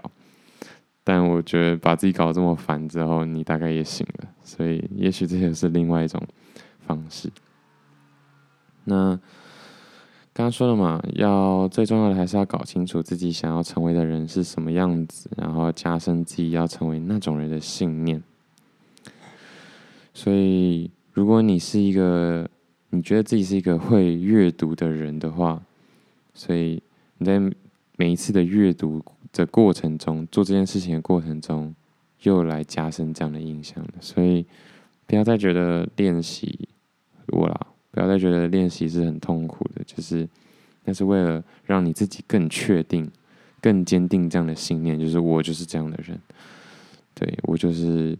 [1.05, 4.29] 但我觉得把自己搞得这么烦之后，你大概也醒了。
[4.43, 6.21] 所以，也许这也是另外一种
[6.81, 7.31] 方式。
[8.83, 9.11] 那
[10.33, 18.21] 刚刚说了嘛，要最重要的还是要搞清楚自己想要成为的人是什么样子，然后加深自己要成为那种人的信念。
[20.13, 22.51] 所以，如果你是一个
[22.91, 25.63] 你觉得自己是一个会阅读的人的话，
[26.35, 26.83] 所以。
[27.18, 27.40] 你在
[27.96, 29.02] 每一次的阅读
[29.33, 31.74] 的过程中，做这件事情的过程中，
[32.22, 33.94] 又来加深这样的印象了。
[34.00, 34.44] 所以，
[35.07, 36.68] 不要再觉得练习
[37.29, 40.29] 我啦，不要再觉得练习是很痛苦的，就是
[40.85, 43.11] 那是为了让你自己更确定、
[43.61, 46.20] 更坚定这样的信念，就是我就是这样的人。
[47.14, 48.16] 对，我就是，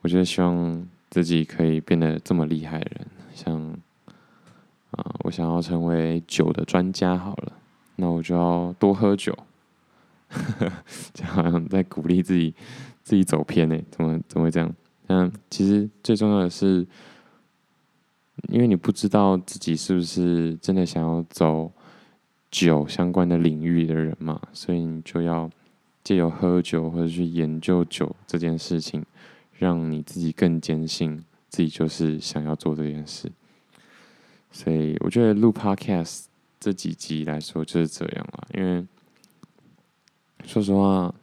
[0.00, 3.78] 我就是希望自己可以变得这么厉害的人，像
[4.92, 7.52] 啊，我想要成为酒的专家，好了。
[8.00, 9.36] 那我就要多喝酒，
[11.12, 12.54] 就好像在鼓励自己，
[13.02, 13.76] 自己走偏呢？
[13.90, 14.72] 怎么怎么会这样？
[15.08, 16.86] 嗯，其实最重要的是，
[18.50, 21.72] 因为你不知道自己是不是真的想要走
[22.52, 25.50] 酒相关的领域的人嘛，所以你就要
[26.04, 29.04] 借由喝酒或者去研究酒这件事情，
[29.58, 33.32] 让你自己更坚信自己就是想要做这件事。
[34.52, 36.26] 所以我觉得录 Podcast。
[36.60, 38.84] 这几集来说就是这样了，因为
[40.44, 41.14] 说实话，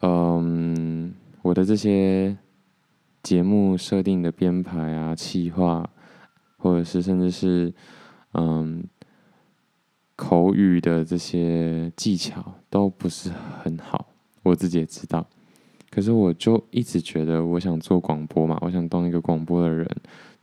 [0.00, 2.36] 嗯，我的这些
[3.20, 5.90] 节目设定的编排啊、企划，
[6.56, 7.74] 或者是甚至是
[8.34, 8.84] 嗯
[10.14, 14.06] 口语的这些技巧都不是很好，
[14.44, 15.26] 我自己也知道。
[15.90, 19.88] 可是我就一直觉得，我想做广播嘛，我想当一个广播的人。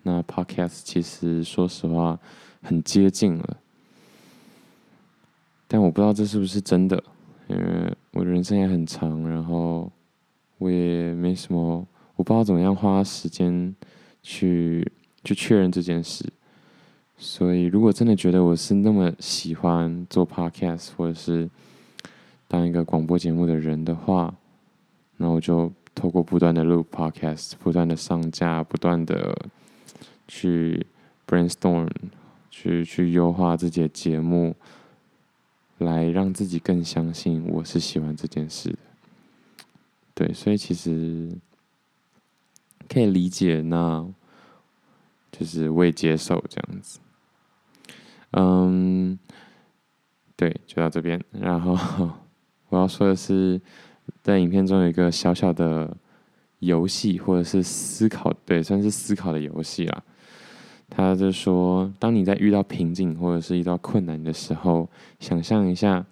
[0.03, 2.19] 那 Podcast 其实说实话。
[2.61, 3.57] 很接近了，
[5.67, 7.03] 但我不知道这是不是真的，
[7.47, 9.91] 因为我的人生也很长，然后
[10.57, 13.75] 我也没什么，我不知道怎么样花时间
[14.21, 14.91] 去
[15.23, 16.25] 去确认这件事。
[17.17, 21.49] 所以，如果真的觉得我是那么喜欢做 podcast，或者是
[22.47, 24.33] 当一个广播节目的人的话，
[25.17, 29.37] 那我就透过不断的录 podcast，不断的上架，不断的
[30.29, 30.85] 去
[31.27, 31.89] brainstorm，
[32.61, 34.53] 去去优化自己的节目，
[35.77, 38.77] 来让自己更相信我是喜欢这件事的。
[40.13, 41.31] 对，所以其实
[42.89, 44.05] 可以理解，那
[45.31, 46.99] 就是我也接受这样子。
[48.31, 49.17] 嗯，
[50.35, 52.09] 对，就到这边，然后。
[52.71, 53.59] 我要说的是，
[54.21, 55.97] 在影片中有一个小小的
[56.59, 60.03] 游戏，或者是思考，对，算是思考的游戏啦。
[60.89, 66.05] 他就说，当你在遇到瓶颈或者是遇到困难的时候，想象一下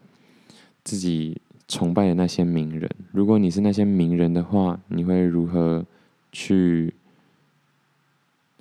[0.84, 2.90] 自己崇拜的那些名人。
[3.12, 5.86] 如果你是那些名人的话，你会如何
[6.32, 6.94] 去？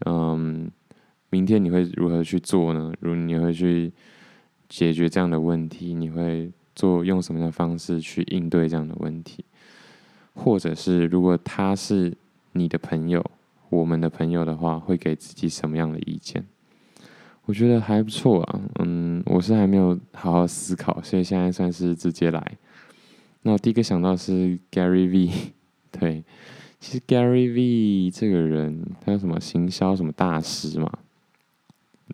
[0.05, 0.71] 嗯，
[1.31, 2.93] 明天你会如何去做呢？
[3.01, 3.93] 如你会去
[4.69, 5.95] 解决这样的问题？
[5.95, 6.51] 你会？
[6.77, 9.43] 做用什么样的方式去应对这样的问题，
[10.35, 12.15] 或者是如果他是
[12.53, 13.25] 你的朋友，
[13.69, 16.45] 我们的朋友的话，会给自己什么样的意见？
[17.45, 22.59] 我觉得还不错啊，嗯，我是还没有好好思考，所以现在算是直接来。
[23.43, 25.31] 那我第一个想到是 Gary V，
[25.93, 26.25] 对，
[26.81, 30.91] 其实 Gary V 这个人，他有什么行销什么大师嘛，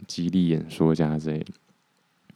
[0.06, 1.52] 激励演说家之类的，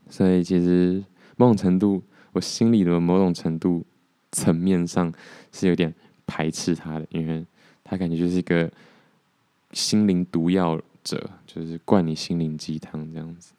[0.09, 1.05] 所以其实
[1.37, 2.03] 某种程度。
[2.33, 3.83] 我心里的某种程度
[4.31, 5.11] 层面上
[5.53, 5.95] 是有点
[6.27, 7.43] 排斥他的，因为
[7.83, 8.71] 他感觉就是一个
[9.73, 13.53] 心灵毒药者，就是灌你心灵鸡汤这样子。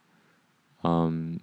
[0.83, 1.37] 嗯，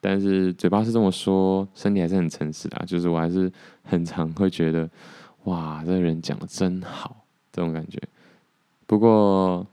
[0.00, 2.84] 但是嘴巴是这么说，身体还是很诚实的。
[2.86, 3.50] 就是我还是
[3.82, 4.88] 很常会觉得，
[5.44, 8.00] 哇，这个人讲的真好，这种感觉。
[8.86, 9.66] 不过，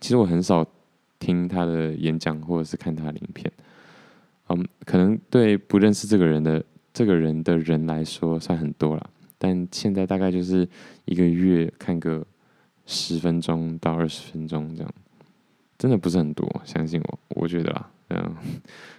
[0.00, 0.66] 其实我很少
[1.18, 3.50] 听他的演讲，或者是看他的影片。
[4.48, 10.68] 嗯，可能对不认识这个人的这个人的人来说算很多了，但现在大概就是
[11.06, 12.24] 一个月看个
[12.92, 14.94] 十分钟到二十分钟这样，
[15.78, 18.36] 真的不是很多，相信我，我觉得啦，嗯，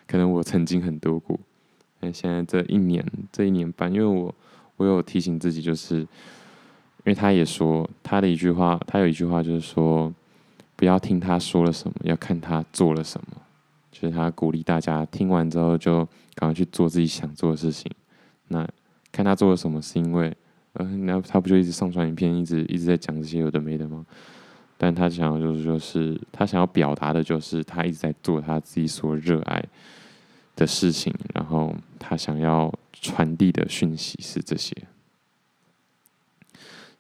[0.08, 1.40] 可能我曾经很多过，
[2.00, 4.34] 但现在这一年这一年半，因为我
[4.78, 6.08] 我有提醒自己，就是因
[7.06, 10.14] 为他也说他的一句话，他有一句话就是说，
[10.76, 13.28] 不要听他说了什么，要看他做了什么。
[13.92, 16.00] 就是他鼓励大家听完之后就
[16.34, 17.90] 赶快去做自己想做的事情。
[18.48, 18.68] 那
[19.12, 20.36] 看他做了什么，是因为
[20.74, 24.06] 呃，那他不就一直上传影片，一直一直在讲这些有的没的吗？
[24.78, 29.64] 但他想要就是就是他想要表达的就是他一直在做他自己所热爱
[30.56, 34.76] 的事情，然后他想要传递的讯息是这些。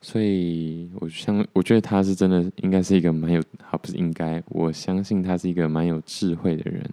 [0.01, 6.87] 所以，我相我觉得他是真的，应该是一个蛮有，好不是应该，我相信他是一个蛮有智慧的人，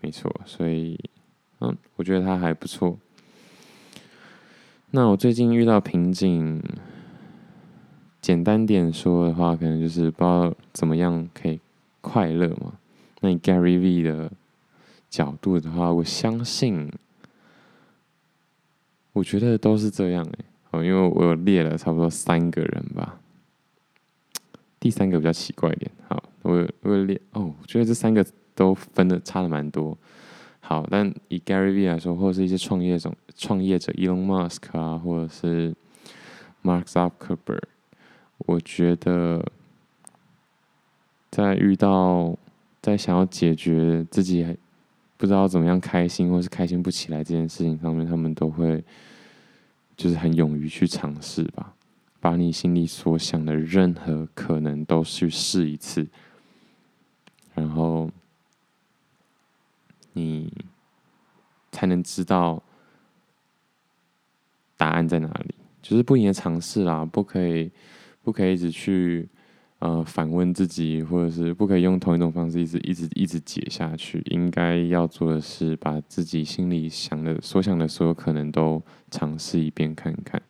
[0.00, 0.30] 没错。
[0.44, 0.98] 所以，
[1.60, 2.98] 嗯，我觉得他还不错。
[4.96, 6.62] 那我最近遇到瓶颈，
[8.22, 11.60] 简单点说的话，可能就是不知道怎么样可以
[12.00, 12.72] 快乐嘛。
[13.20, 14.32] 那以 Gary V 的
[15.10, 16.90] 角度的话，我相信，
[19.12, 20.82] 我觉得都是这样哎、欸。
[20.82, 23.20] 因为我有列了差不多三个人吧，
[24.80, 25.90] 第三个比较奇怪一点。
[26.08, 29.98] 好，我我列哦，我觉得这三个都分的差的蛮多。
[30.68, 35.72] 好，但以 Gary V 来说，或者是一些创业者、创业者 Elon Musk 啊，或者是
[36.64, 37.62] Mark Zuckerberg，
[38.38, 39.44] 我觉得
[41.30, 42.36] 在遇到
[42.82, 44.56] 在想要解决自己
[45.16, 48.82] 不知道怎么样开心，或是开心不起来这件事情上面，他们都会。
[49.96, 51.72] 就是很勇于去尝试吧，
[52.20, 56.06] 把你心里所想的任何可能都去试一次，
[57.54, 58.10] 然后
[60.16, 60.52] 你
[61.70, 62.62] 才能知道
[64.76, 65.54] 答案在哪里。
[65.82, 67.70] 就是不停的尝试啦，不可以，
[68.24, 69.28] 不可以一直去。
[69.78, 74.22] 呃，反问自己，或者是不可以用同一种方式一直一直一直解下去。
[74.30, 80.40] 应该要做的是，把自己心里想的、所想的所有可能都尝试一遍看看，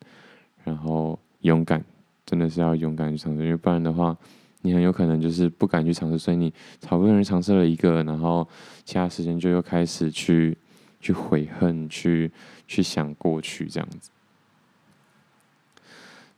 [0.63, 1.83] 然后勇敢，
[2.25, 4.17] 真的是要勇敢去尝试，因为不然的话，
[4.61, 6.17] 你很有可能就是不敢去尝试。
[6.17, 6.53] 所以你
[6.85, 8.47] 好不容易尝试了一个，然后
[8.83, 10.57] 其他时间就又开始去
[10.99, 12.31] 去悔恨，去
[12.67, 14.09] 去想过去这样子。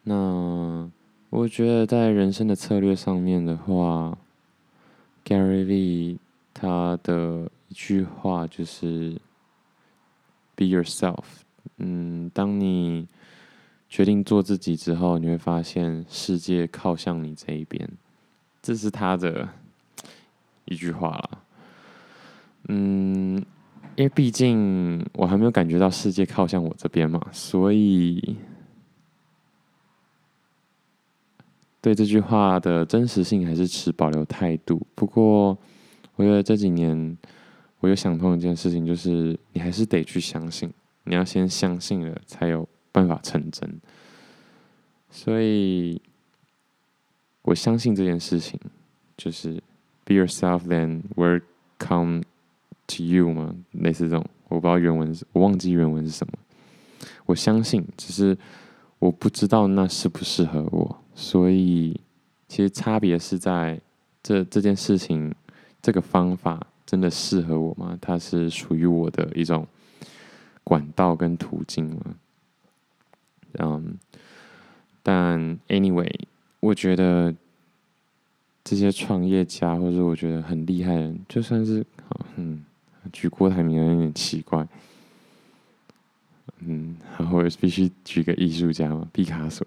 [0.03, 0.89] 那。
[1.31, 4.17] 我觉得在人生的策略上面的话
[5.23, 6.17] ，Gary V
[6.55, 9.15] 他的一句话就是
[10.55, 11.23] “Be yourself”。
[11.77, 13.07] 嗯，当你
[13.87, 17.87] 决定做自己之后，你会发现世界靠向你这一边。
[18.61, 19.47] 这是他的
[20.65, 21.43] 一句话了。
[22.67, 23.37] 嗯，
[23.95, 28.37] 因为毕竟我还没有感觉到世界靠向我这边嘛，所以
[31.81, 34.85] 对这句话的真实性还是持保留态度。
[34.93, 35.57] 不过，
[36.15, 37.17] 我觉得这几年
[37.79, 40.71] 我有想通一件事情，就是你还是得去相信，
[41.05, 43.79] 你要先相信了，才有办法成真。
[45.09, 45.99] 所以，
[47.43, 48.59] 我相信这件事情，
[49.17, 49.61] 就是
[50.05, 51.43] be yourself, then work
[51.77, 52.23] come。
[52.97, 53.55] To you 吗？
[53.73, 56.33] 类似这种，我不知道原文是，我忘记原文是什么。
[57.27, 58.35] 我相信，只是
[58.97, 60.99] 我不知道那适不适合我。
[61.13, 62.01] 所以，
[62.47, 63.79] 其实差别是在
[64.23, 65.31] 这这件事情，
[65.83, 67.95] 这个方法真的适合我吗？
[68.01, 69.67] 它是属于我的一种
[70.63, 72.15] 管道跟途径吗？
[73.59, 73.99] 嗯，
[75.03, 76.11] 但 anyway，
[76.59, 77.33] 我觉得
[78.63, 81.85] 这些创业家或者我觉得很厉害的人，就算是
[82.35, 82.65] 嗯。
[83.13, 84.67] 举郭台铭有点奇怪，
[86.59, 89.65] 嗯，然后必须举个艺术家嘛，毕卡索。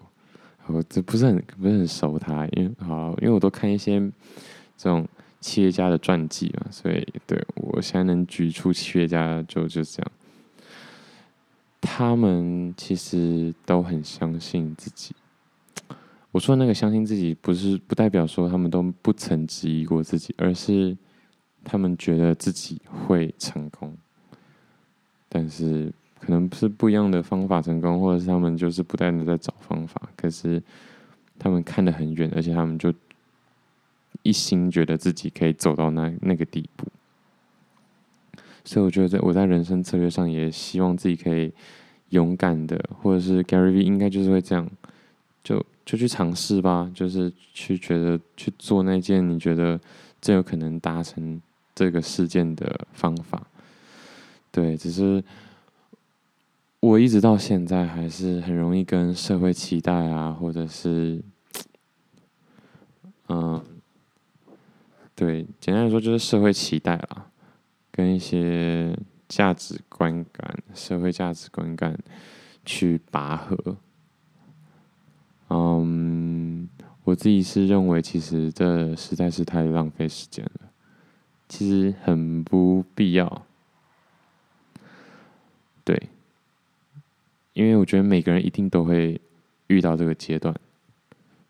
[0.66, 3.98] 我这不是很不是很熟他，因为好，因为我都看一些
[4.76, 5.08] 这种
[5.40, 10.12] 企业家的传记嘛，所以对我现在能举出企业家就就是这样。
[11.80, 15.16] 他们其实都很相信自己。
[16.32, 20.96] 我说那个相信自己，不是不代表说他们都不曾质疑过自己，而是。
[21.64, 23.96] 他们觉得自己会成功，
[25.28, 30.10] 但是可能是不一样的方法成功，或者是他们就是不断的在找方法。
[30.16, 30.60] 可是
[31.38, 32.92] 他们看得很远，而且他们就
[34.24, 36.84] 一心觉得自己可以走到那那个地步。
[38.64, 41.52] 所以我觉得，在我在人生策略上也希望自己可以
[42.08, 44.68] 勇敢的，或者是 Gary V 应该就是会这样，
[45.44, 49.80] 就就去尝试吧，就是去觉得去做那件你觉得
[50.20, 51.40] 最有可能达成。
[51.74, 53.46] 这个事件的方法，
[54.50, 55.24] 对，只是
[56.80, 61.18] 我一直到现在还是很容易跟社会期待啊，或者是，
[63.30, 63.64] 嗯，
[65.14, 67.30] 对，简单来说就是社会期待啦，
[67.90, 68.94] 跟一些
[69.26, 71.98] 价值观感、社会价值观感
[72.66, 73.78] 去拔河。
[75.54, 76.66] 嗯，
[77.04, 80.70] 我自己是认为，其实这实在是太浪费时间了。
[81.46, 83.46] 其实很不必要，
[85.84, 86.08] 对，
[87.52, 89.20] 因为我觉得每个人一定都会
[89.66, 90.54] 遇到这个阶段，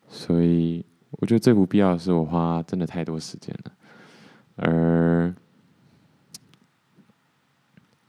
[0.09, 3.73] 所以我觉得最不必要的是我花真的太多时间了，
[4.57, 5.33] 而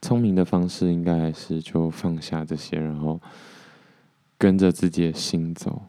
[0.01, 3.21] 聪明的方式应该还是就放下这些，然后
[4.43, 5.83] 跟着自己的心走，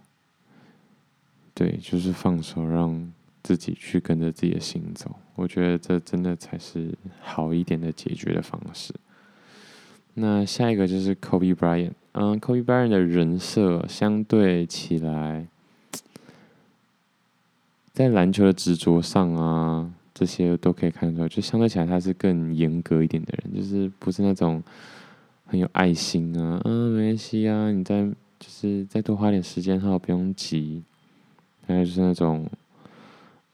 [1.52, 3.12] 对，就是放手让。
[3.46, 8.94] 自己去跟着自己的心走，我觉得这真的才是好一点的解决的方式。
[10.14, 15.46] 那下一个就是 Kobe Bryant，嗯，Kobe Bryant 的人设相对起来，
[17.92, 24.62] 在篮球的执着上啊，这些都可以看出来，就相对起来他是更严格一点的人，就是不是那种
[25.44, 30.82] 很有爱心啊，嗯，没关系啊，你在就是再多花点时间，好，不用急，
[31.66, 32.48] 还有就是那种。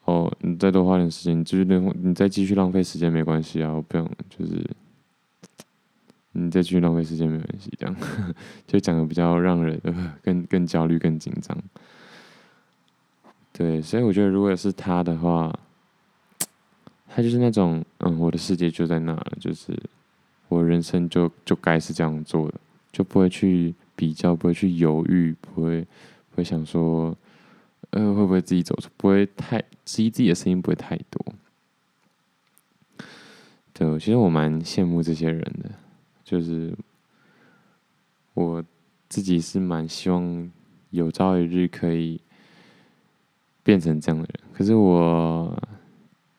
[0.06, 4.68] 哦，你再多花点时间，你继续浪，你再继续浪费时间没关系啊，我不用，就是
[6.32, 7.94] 你再继续浪费时间没关系，这样
[8.66, 9.80] 就讲的比较让人
[10.24, 11.56] 更更焦虑、更紧张。
[13.52, 15.56] 对，所以我觉得如果是他的话，
[17.06, 19.78] 他就是那种，嗯，我的世界就在那了，就是
[20.48, 22.54] 我人生就就该是这样做的，
[22.90, 25.86] 就不会去比较，不会去犹豫，不会
[26.34, 27.14] 会想说。
[27.92, 28.88] 呃，会不会自己走出？
[28.96, 31.34] 不会太质疑自己的声音，不会太多。
[33.72, 35.68] 对，其实我蛮羡慕这些人的，
[36.22, 36.72] 就是
[38.34, 38.64] 我
[39.08, 40.48] 自己是蛮希望
[40.90, 42.20] 有朝一日可以
[43.64, 44.40] 变成这样的人。
[44.52, 45.60] 可是我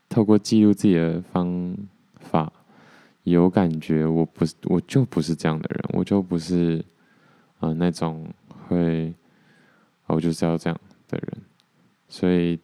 [0.07, 1.75] 透过记录自己的方
[2.15, 2.53] 法，
[3.23, 6.85] 有感觉我不是，我就不是这样的人，我就不是、
[7.61, 8.27] 呃、那种
[8.67, 9.13] 会，
[10.05, 10.79] 我就是要这样。
[11.11, 11.41] 的人，
[12.07, 12.57] 所以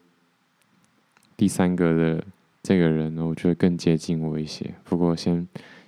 [1.36, 2.24] 第三个的
[2.64, 4.74] 这个人呢，我觉得更接近我一些。
[4.86, 5.46] 不过先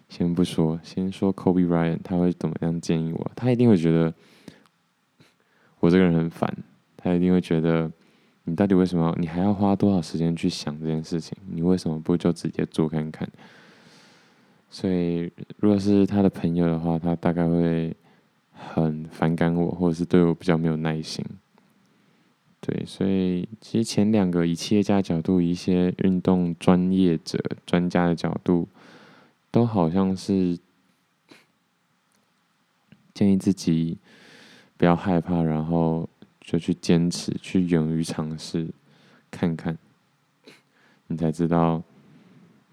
[0.09, 3.31] 先不说，先说 Kobe Bryant，他会怎么样建议我？
[3.37, 4.13] 他一定会觉得
[5.79, 6.53] 我这个人很烦，
[6.97, 7.89] 他一定会觉得
[8.43, 9.15] 你到底为什么？
[9.17, 11.37] 你还要花多少时间去想这件事情？
[11.49, 13.25] 你为什么不就直接做看看？
[14.69, 17.95] 所以如果是他的朋友的话，他大概会
[18.73, 21.25] 很反感我，或者是对我比较没有耐心。
[22.61, 28.67] 对，所以其实前两个以企业家角度，一些运动专业者、专家的角度，
[29.49, 30.59] 都好像是
[33.13, 33.97] 建议自己
[34.77, 36.07] 不要害怕，然后
[36.41, 38.67] 就去坚持，去勇于尝试，
[39.31, 39.77] 看看，
[41.07, 41.81] 你才知道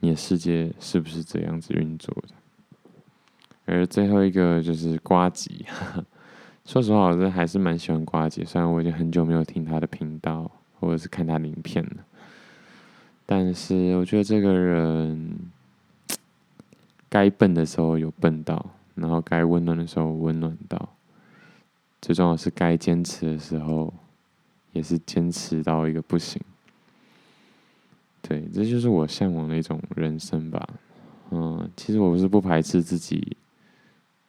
[0.01, 2.35] 你的世界是不是这样子运作的。
[3.67, 5.67] 而最后一个就是呱吉，
[6.65, 10.51] 说实话，我这还是蛮喜欢呱吉，虽然我已经很久没有听他的频道
[10.81, 12.05] 或者是看他的影片了，
[13.27, 15.37] 但是我觉得这个人。
[17.09, 20.89] 该笨的时候有笨到，然后该温暖的时候温暖到，
[22.03, 23.95] 最重要是该坚持的时候，
[24.73, 26.43] 也是坚持到一个不行。
[28.21, 30.69] 对，这就是我向往的一种人生吧。
[31.31, 33.37] 嗯，其实我不是不排斥自己，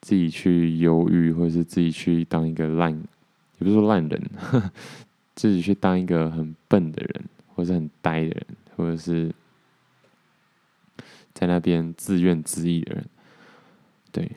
[0.01, 4.21] 自己去忧郁，或者是自己去当一个烂，也不是说烂人，
[5.35, 8.45] 自己去当一个很笨的人，或者是很呆的人，
[8.75, 9.31] 或者是。
[11.33, 13.05] 在那边自怨自艾的人，
[14.11, 14.31] 对，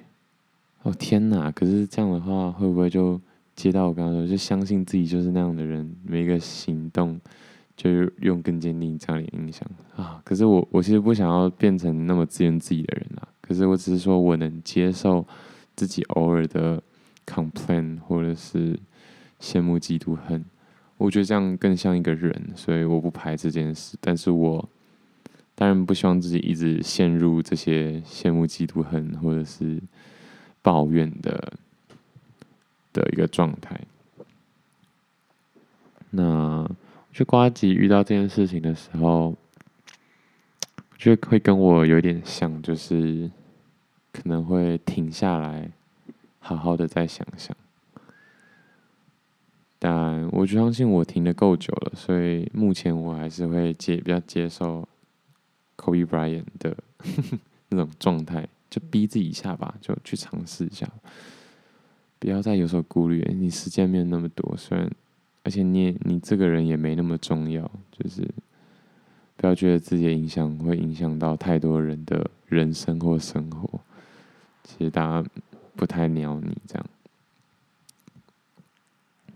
[0.83, 1.51] 哦天哪！
[1.51, 3.19] 可是这样的话，会不会就
[3.57, 7.19] 接到我刚刚说，就相信自己就是那样的人，每一个行动
[7.75, 10.21] 就用更坚定这样的影响啊？
[10.23, 13.27] 可是我我其实不想要变成那么自怨自艾的人啊。
[13.41, 15.27] 可是我只是说我能接受
[15.81, 16.83] 自己偶尔的
[17.27, 18.79] complain 或者是
[19.41, 20.45] 羡慕嫉妒恨，
[20.99, 24.69] 我觉得这样更像一个人，所以我不排这件事，但是我。
[25.53, 29.79] 当然不希望自己一直陷入这些羡慕、嫉妒、恨，或者是
[30.63, 31.53] 抱怨的
[32.95, 33.79] 的一个状态。
[36.09, 36.77] 那我
[37.13, 39.37] 觉得呱吉遇到这件事情的时候，
[40.79, 43.31] 我觉得会跟我有点像，就是
[44.13, 45.71] 可能会停下来，
[46.39, 47.57] 好好的再想想。
[49.79, 54.89] 但我就相信我停的够久了，所以目前我还是会接比较接受。
[55.83, 56.77] Kobe Bryant 的
[57.71, 60.87] 那种状态，就逼自己一下吧，就去尝试一下，
[62.19, 63.27] 不要再有所顾虑。
[63.35, 64.91] 你时间没有那么多，虽然，
[65.43, 68.29] 而且你也你这个人也没那么重要，就是
[69.39, 73.81] 不要觉得自己的影响会影响到太多人的人生或生活。
[74.63, 75.29] 其实大家
[75.75, 76.87] 不太鸟你这样，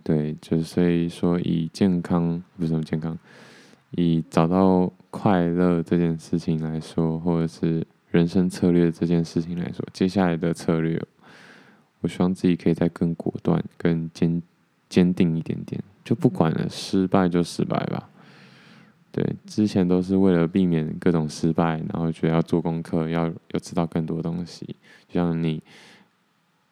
[0.03, 3.19] 对，就所以说以健康不是什么健康。
[3.97, 11.01] 以找到快乐这件事情来说，或者是人生策略这件事情来说，接下来的策略，
[12.01, 14.43] 我希望自己可以再更果断、更坚
[14.89, 15.81] 坚定一点点。
[16.05, 18.11] 就不管了，失败就失败吧。
[19.15, 24.67] 对，之前都是为了避免各种失败，然后觉得要做功课，要要知道更多东西。
[25.07, 25.63] 就像你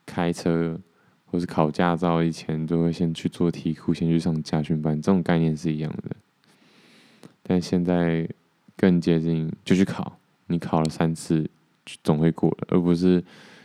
[0.05, 0.76] 开车
[1.26, 6.16] 或是考驾照以前，都会先去做题库，先去上家训班，这种概念是一样的。
[7.45, 8.28] 但现在
[8.76, 10.18] 更接近，就去考。
[10.49, 11.49] 你考了三次，
[12.03, 13.22] 总会过了，而不是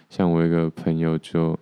[0.08, 1.58] 像我一个朋友就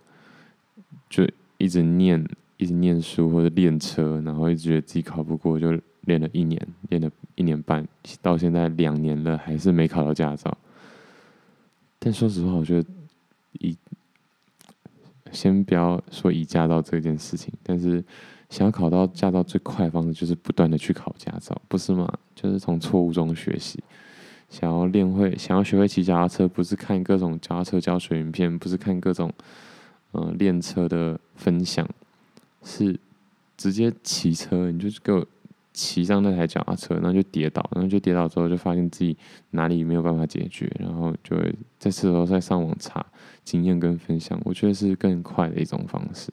[1.09, 1.25] 就
[1.57, 2.21] 一直念，
[2.57, 7.87] 一直念书或者练车，然后一直觉得自己考不过，就练了一年，练了一年半，
[8.21, 10.57] 到现在两年了，还是没考到驾照。
[11.99, 12.89] 但说实话，我觉得
[13.53, 13.77] 以
[15.31, 18.03] 先不要说以驾照这件事情，但是。
[18.47, 22.07] 想要考到驾照最快的方式就是不断的去考驾照，不是吗？
[22.35, 23.83] 就是从错误中学习。
[24.49, 29.33] 想要练会，想要学会骑脚踏车，不是看各种脚踏车教学影片，不是看各种
[30.13, 31.89] 嗯、练车的分享，
[32.63, 32.97] 是
[33.57, 34.69] 直接骑车。
[34.71, 35.25] 你就是给我
[35.75, 39.15] 骑上那台脚踏车，然后就跌倒，然后就跌倒之后就发现自己
[39.51, 41.43] 哪里没有办法解决，然后就会
[41.77, 43.05] 在这时候再上网查
[43.43, 44.39] 经验跟分享。
[44.45, 46.31] 我觉得是更快的一种方式，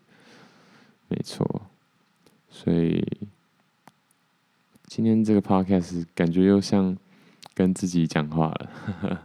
[1.08, 1.62] 没错。
[2.48, 3.04] 所以
[4.86, 6.96] 今天这个 podcast 感觉又像
[7.52, 9.18] 跟自己讲话了，呵呵，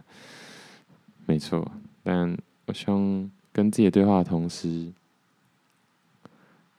[1.26, 1.70] 没错。
[2.02, 4.90] 但我希望跟自己对话的同时，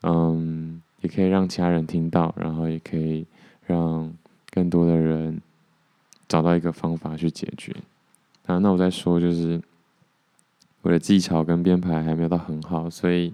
[0.01, 3.25] 嗯，也可以让其他人听到，然后也可以
[3.65, 4.13] 让
[4.51, 5.41] 更多的人
[6.27, 7.75] 找到一个方法去解决。
[8.45, 9.61] 啊，那我再说，就是
[10.81, 13.33] 我的技巧跟编排还没有到很好，所以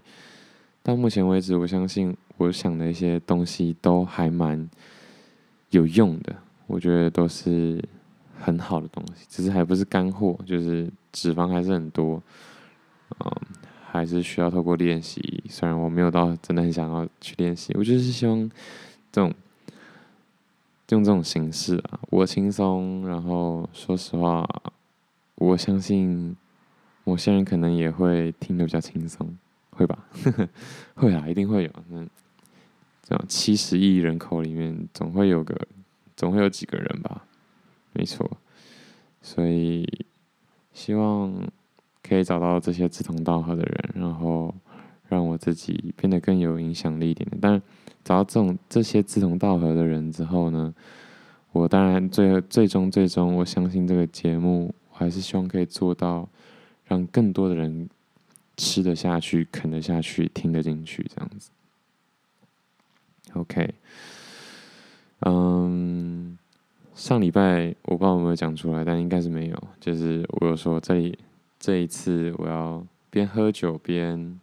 [0.83, 2.15] 到目前为止，我相信。
[2.37, 4.69] 我想的一些东西都还蛮
[5.69, 6.35] 有用的，
[6.67, 7.81] 我觉得都是
[8.37, 12.21] 很好的东西，只是还不是干货，就是脂肪还是很多，
[13.19, 13.31] 嗯，
[13.95, 15.43] 还是需要透过练习。
[15.49, 18.49] 虽然我没有到真的很想要去练习，我就是希望
[19.11, 19.33] 这种
[20.89, 23.07] 用这种形式啊，我轻松。
[23.07, 24.47] 然后说实话，
[25.35, 26.35] 我相信
[27.03, 29.35] 某些人可能也会听得比较轻松，
[29.71, 30.05] 会吧？
[30.95, 31.71] 会啊，一定会有。
[31.89, 32.09] 嗯。
[33.07, 35.55] 这样七十亿人口里面，总会有个，
[36.17, 37.23] 总会有几个人吧，
[37.93, 38.37] 没错。
[39.21, 39.87] 所以
[40.73, 41.31] 希望
[42.07, 44.53] 可以找到这些志同道合的人，然后
[45.07, 47.27] 让我自己变得更有影响力一点。
[47.41, 47.61] 但
[48.03, 50.73] 找到这种这些志同道合的人之后呢，
[51.51, 56.27] 我当然最最终最终，我相信这个节目，我还是希望可以做到，
[56.85, 57.89] 让更多的人
[58.57, 61.49] 吃得下去、啃得下去、听得进去，这样子。
[63.33, 63.73] OK，
[65.21, 66.37] 嗯，
[66.93, 69.63] 上礼拜我不知道有没有讲出来，但应该是没有。
[69.79, 71.17] 就是我有说这里
[71.65, 74.39] 这一次我要边喝酒边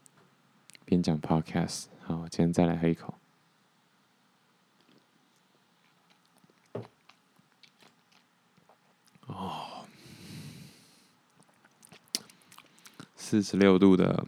[0.85, 1.85] 边讲 Podcast。
[2.01, 3.15] 好，今天再来喝一口。
[9.27, 9.87] 哦
[13.15, 14.27] 四十六度的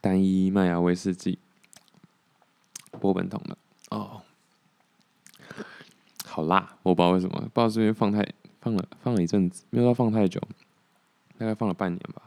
[0.00, 1.38] 单一麦芽威士忌，
[2.92, 3.58] 波本桶的
[3.90, 4.22] 哦，
[6.24, 6.78] 好辣！
[6.82, 8.26] 我不知道为什么，不知道是因为放太
[8.62, 10.40] 放了放了一阵子，没有到放太久，
[11.40, 12.20] 大概放了半年吧，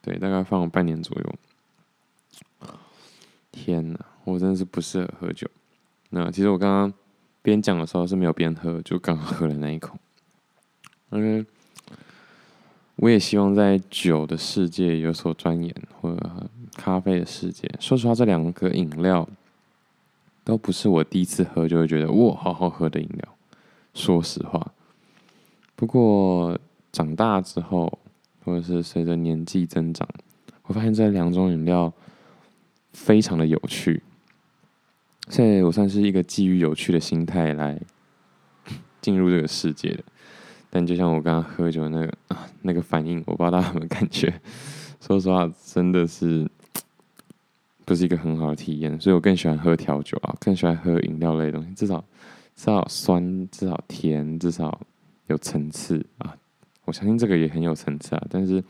[0.00, 1.34] 对，大概放了半年左右。
[3.52, 5.46] 天哪，我真的是不适合喝酒。
[6.08, 6.94] 那其实我刚刚
[7.42, 9.98] 边讲的时候是没有边喝，就刚喝了那一口。
[11.10, 11.44] OK。
[12.96, 17.70] 我也希望在酒的世界有所钻研，或者咖啡的世界。
[17.78, 19.28] 说实话，这两个饮料
[20.42, 23.36] 都不是我第一次喝就会觉得哇，好好喝的饮料。
[23.92, 24.72] 说实话，
[25.76, 26.58] 不过
[26.90, 27.98] 长大之后，
[28.48, 30.08] 或者是随着年纪增长，
[30.62, 31.92] 我发现这两种饮料
[32.92, 34.02] 非常的有趣。
[35.28, 37.78] 所以我算是一个基于有趣的心态来
[39.02, 40.02] 进入这个世界的。
[40.70, 44.32] 但就像我刚刚喝酒那个啊，那个反应，我不知道大家有没有感觉。
[45.00, 46.50] 说实话，真的是
[47.84, 48.98] 不是一个很好的体验。
[48.98, 52.02] 所以我更喜欢喝调酒啊，更喜欢喝饮料类的东西，至少
[52.56, 54.80] 至少酸，至少甜，至少
[55.26, 56.34] 有层次啊。
[56.88, 58.26] 我相信这个也很有层次啊。
[58.28, 58.64] 但是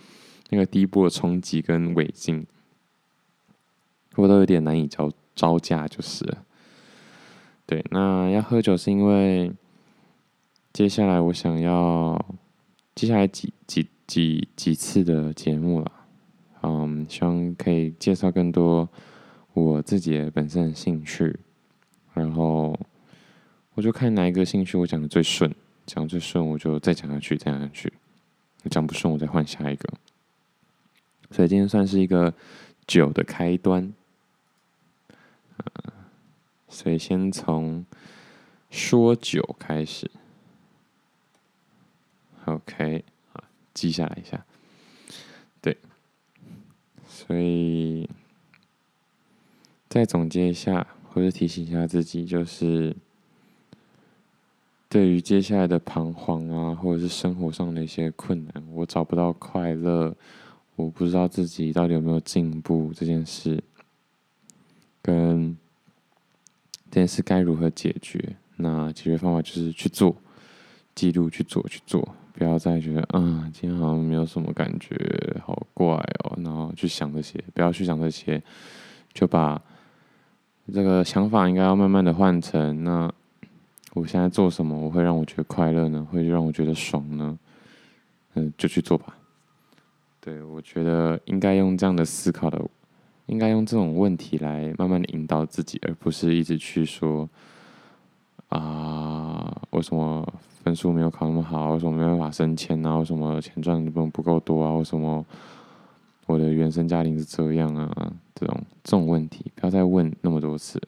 [0.51, 2.47] 那个第一波的冲击跟尾劲，
[4.17, 6.37] 我都有点难以招招架，就是。
[7.65, 9.51] 对，那要喝酒是因为。
[10.71, 12.25] 接下来我想要，
[12.95, 15.93] 接下来几几几几次的节目了，
[16.63, 18.89] 嗯，希望可以介绍更多
[19.55, 21.37] 我自己本身的兴趣，
[22.13, 22.79] 然后
[23.75, 25.53] 我就看哪一个兴趣我讲的最顺，
[25.85, 27.93] 讲最顺我就再讲下去，再讲下去，
[28.69, 29.93] 讲不顺我再换下一个。
[31.31, 32.33] 所以今天算是一个
[32.87, 33.93] 酒的开端，
[36.69, 37.85] 所以先从
[38.71, 40.11] 说酒开始。
[42.47, 43.45] OK，好，
[43.75, 44.43] 记下来一下。
[45.61, 45.77] 对，
[47.07, 48.09] 所以
[49.89, 52.97] 再总结一下，或者提醒一下自己，就是
[54.89, 60.17] 对于接下来的彷徨啊，或者是生活上的一些困难，我找不到快乐，
[60.77, 63.63] 我不知道自己到底有没有进步这件事，
[65.03, 65.57] 跟
[66.91, 68.37] 这件事该如何解决？
[68.57, 70.17] 那解决方法就是去做，
[70.95, 72.09] 记录去做，去做。
[72.33, 74.97] 不要再觉得啊、今天好像没有什么感觉，
[75.45, 76.39] 好怪哦。
[76.43, 78.43] 然后去想这些，不要去想这些，
[79.13, 79.61] 就把
[80.73, 83.13] 这个想法应该要慢慢的换成：那
[83.99, 86.07] 我现在做什么，我会让我觉得快乐呢？
[86.11, 87.39] 会让我觉得爽呢？
[88.35, 89.17] 嗯，就去做吧。
[90.21, 92.61] 对，我觉得应该用这样的思考的，
[93.27, 97.29] 应该用这种问题来慢慢的引导自己，而不是一直去说
[98.49, 100.27] 啊，为什么？
[100.65, 102.99] 分数没有考那么好，为什么没办法升迁啊？
[102.99, 104.75] 为什么钱赚的不不够多啊？
[104.75, 105.25] 为什么
[106.27, 108.13] 我的原生家庭是这样啊？
[108.35, 110.79] 这种这种问题，不要再问那么多次。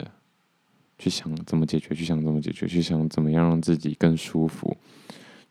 [1.01, 4.76] 去想怎么解决，去想怎么解决，去想怎么样让自己更舒服，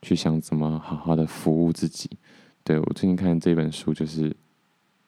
[0.00, 2.08] 去想怎么好好的服务自己。
[2.64, 4.34] 对，我最近看这本书，就是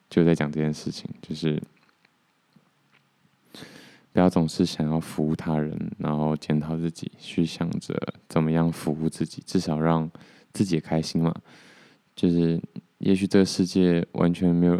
[0.09, 1.59] 就在讲这件事情，就是。
[4.11, 10.07] 不要总是想要服务他人，然后检讨自己，去想着怎么样服务自己，至少让
[10.53, 11.33] 自己也开心嘛。
[12.15, 12.61] 就是，
[12.99, 14.79] 也许这个世界完全没有，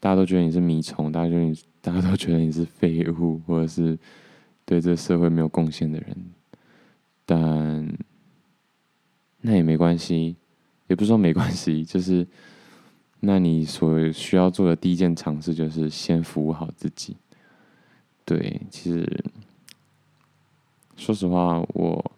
[0.00, 3.98] 大家都觉得你是米虫，大家觉得你，大家都觉得你是废物，或者是
[4.72, 6.16] 对这社会没有贡献的人。
[7.26, 7.94] 但
[9.42, 10.34] 那也没关系，
[10.86, 12.26] 也不是说没关系，就是
[13.20, 17.18] 那你所需要做的第一件尝试，就是先服务好自己。
[18.24, 19.24] 对，其实
[20.96, 22.12] 说实话，我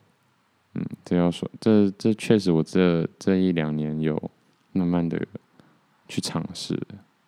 [0.74, 4.30] 嗯，这要说，这这确实，我这这一两年有
[4.70, 5.20] 慢慢的
[6.06, 6.80] 去尝试。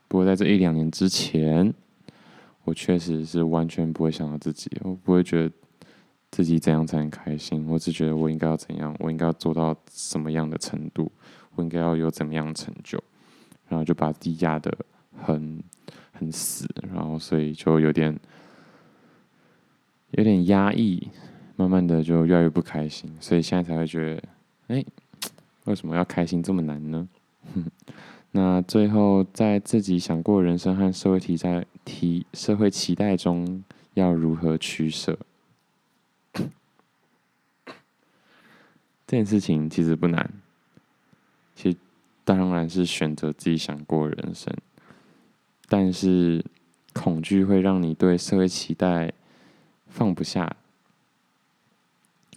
[0.06, 1.74] 不过在这一两年之前，
[2.66, 5.54] 我确实是完全不会想到自己，我不会觉得
[6.32, 11.10] 自己怎样才能开心，我只觉得我应该要怎样，我应该要做到什么样的程度，
[11.54, 13.00] 我应该要有怎么样的成就，
[13.68, 14.76] 然后就把自己压得
[15.22, 15.62] 很
[16.12, 18.18] 很死，然后所以就有点
[20.10, 21.08] 有点压抑，
[21.54, 24.22] 慢慢的就越来越不开心，所以现在才会觉得，
[24.74, 24.84] 哎，
[25.66, 27.08] 为什么要开心这么难呢？
[28.32, 33.64] 那最后在自己想过人生和社会题在提社会期待中
[33.94, 35.18] 要如何取舍？
[36.34, 36.50] 这
[39.16, 40.28] 件事情其实不难，
[41.54, 41.78] 其实
[42.24, 44.52] 当然是选择自己想过人生，
[45.68, 46.44] 但是
[46.92, 49.12] 恐惧会让你对社会期待
[49.86, 50.56] 放不下，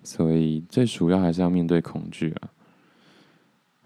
[0.03, 2.49] 所以最主要还是要面对恐惧啊，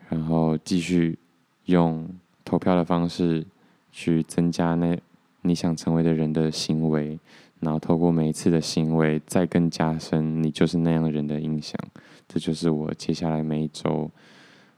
[0.09, 1.17] 然后继续
[1.65, 2.09] 用
[2.43, 3.45] 投票的方式
[3.93, 4.99] 去增加那
[5.43, 7.19] 你想成为的人的行为。
[7.59, 11.79] 然后透过每一次的行为，再更加深你就是那样人的印象。
[12.27, 14.11] 这就是我接下来每一周，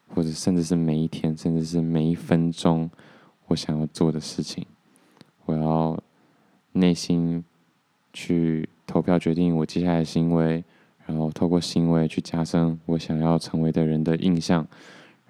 [0.08, 2.88] 或者甚至是每一天，甚至是每一分钟，
[3.48, 4.64] 我想要做的事情。
[5.46, 6.00] 我要
[6.74, 7.44] 内心
[8.14, 10.64] 去投票决定我接下来的行为，
[11.08, 14.68] 然后透过行为去加深我想要成为的人的印象。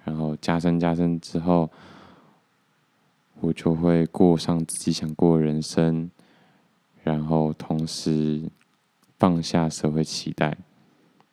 [0.03, 1.71] 然后加深加深之后，
[3.41, 6.09] 我就会过上自己想过的人生。
[7.03, 8.49] 然后同时
[9.19, 10.57] 放下社会期待，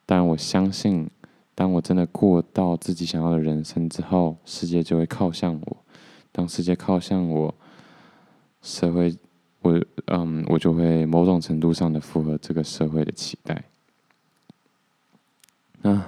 [0.05, 1.09] 但我相信，
[1.55, 5.77] 当我真的过到自己想要的人生之后，世界就会靠向我。
[6.31, 7.55] 当世界靠向我，
[8.61, 9.17] 社会，
[9.63, 13.65] 我嗯，我就会某种程度上的符合这个社会的期待。
[15.81, 16.07] 啊，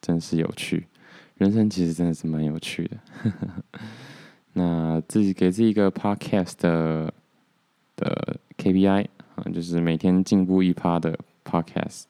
[0.00, 0.86] 真是有趣，
[1.34, 2.96] 人生其实真的是蛮有趣的。
[4.54, 7.12] 那自己给自己一个 podcast 的。
[7.94, 12.04] 的 KPI 啊，就是每天进步一趴的 Podcast。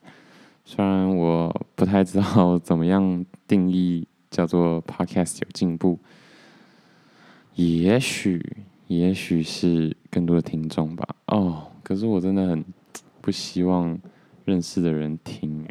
[0.63, 5.99] 虽然我不太知道怎么样定义叫做 Podcast 有进步，
[7.55, 8.55] 也许
[8.87, 11.05] 也许是更多的听众吧。
[11.27, 12.63] 哦，可是我真的很
[13.19, 13.99] 不希望
[14.45, 15.67] 认识的人听，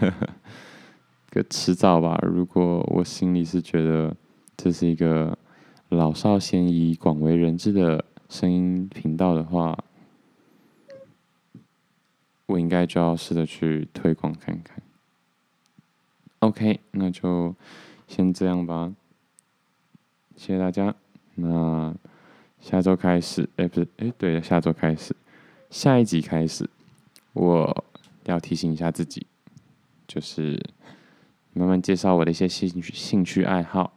[0.00, 0.12] 哎，
[1.30, 2.18] 可迟早吧。
[2.22, 4.14] 如果我心里是觉得
[4.56, 5.38] 这是一个
[5.92, 8.04] 老少咸宜、广为人知的。
[8.28, 9.78] 声音频道的话，
[12.46, 14.80] 我应该就要试着去推广看看。
[16.38, 17.54] OK，那就
[18.08, 18.94] 先这样吧。
[20.34, 20.94] 谢谢大家。
[21.34, 21.94] 那
[22.58, 25.14] 下周开始，哎、不是，哎、欸，对，下周开始，
[25.68, 26.70] 下一集开始，
[27.34, 27.84] 我
[28.24, 29.26] 要提醒一下自己，
[30.08, 30.58] 就是
[31.52, 33.92] 慢慢介绍我的一些兴趣、兴趣爱好。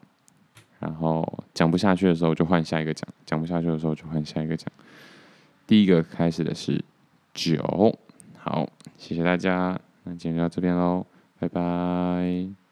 [0.86, 4.72] 然后讲不下去的时候就换下一个讲，讲不下去的时候就换下一个讲。
[5.66, 6.84] 第一个开始的是
[7.34, 7.98] 九，
[8.38, 11.06] 好，谢谢大家，那今天就到这边喽，
[11.40, 12.65] 拜拜。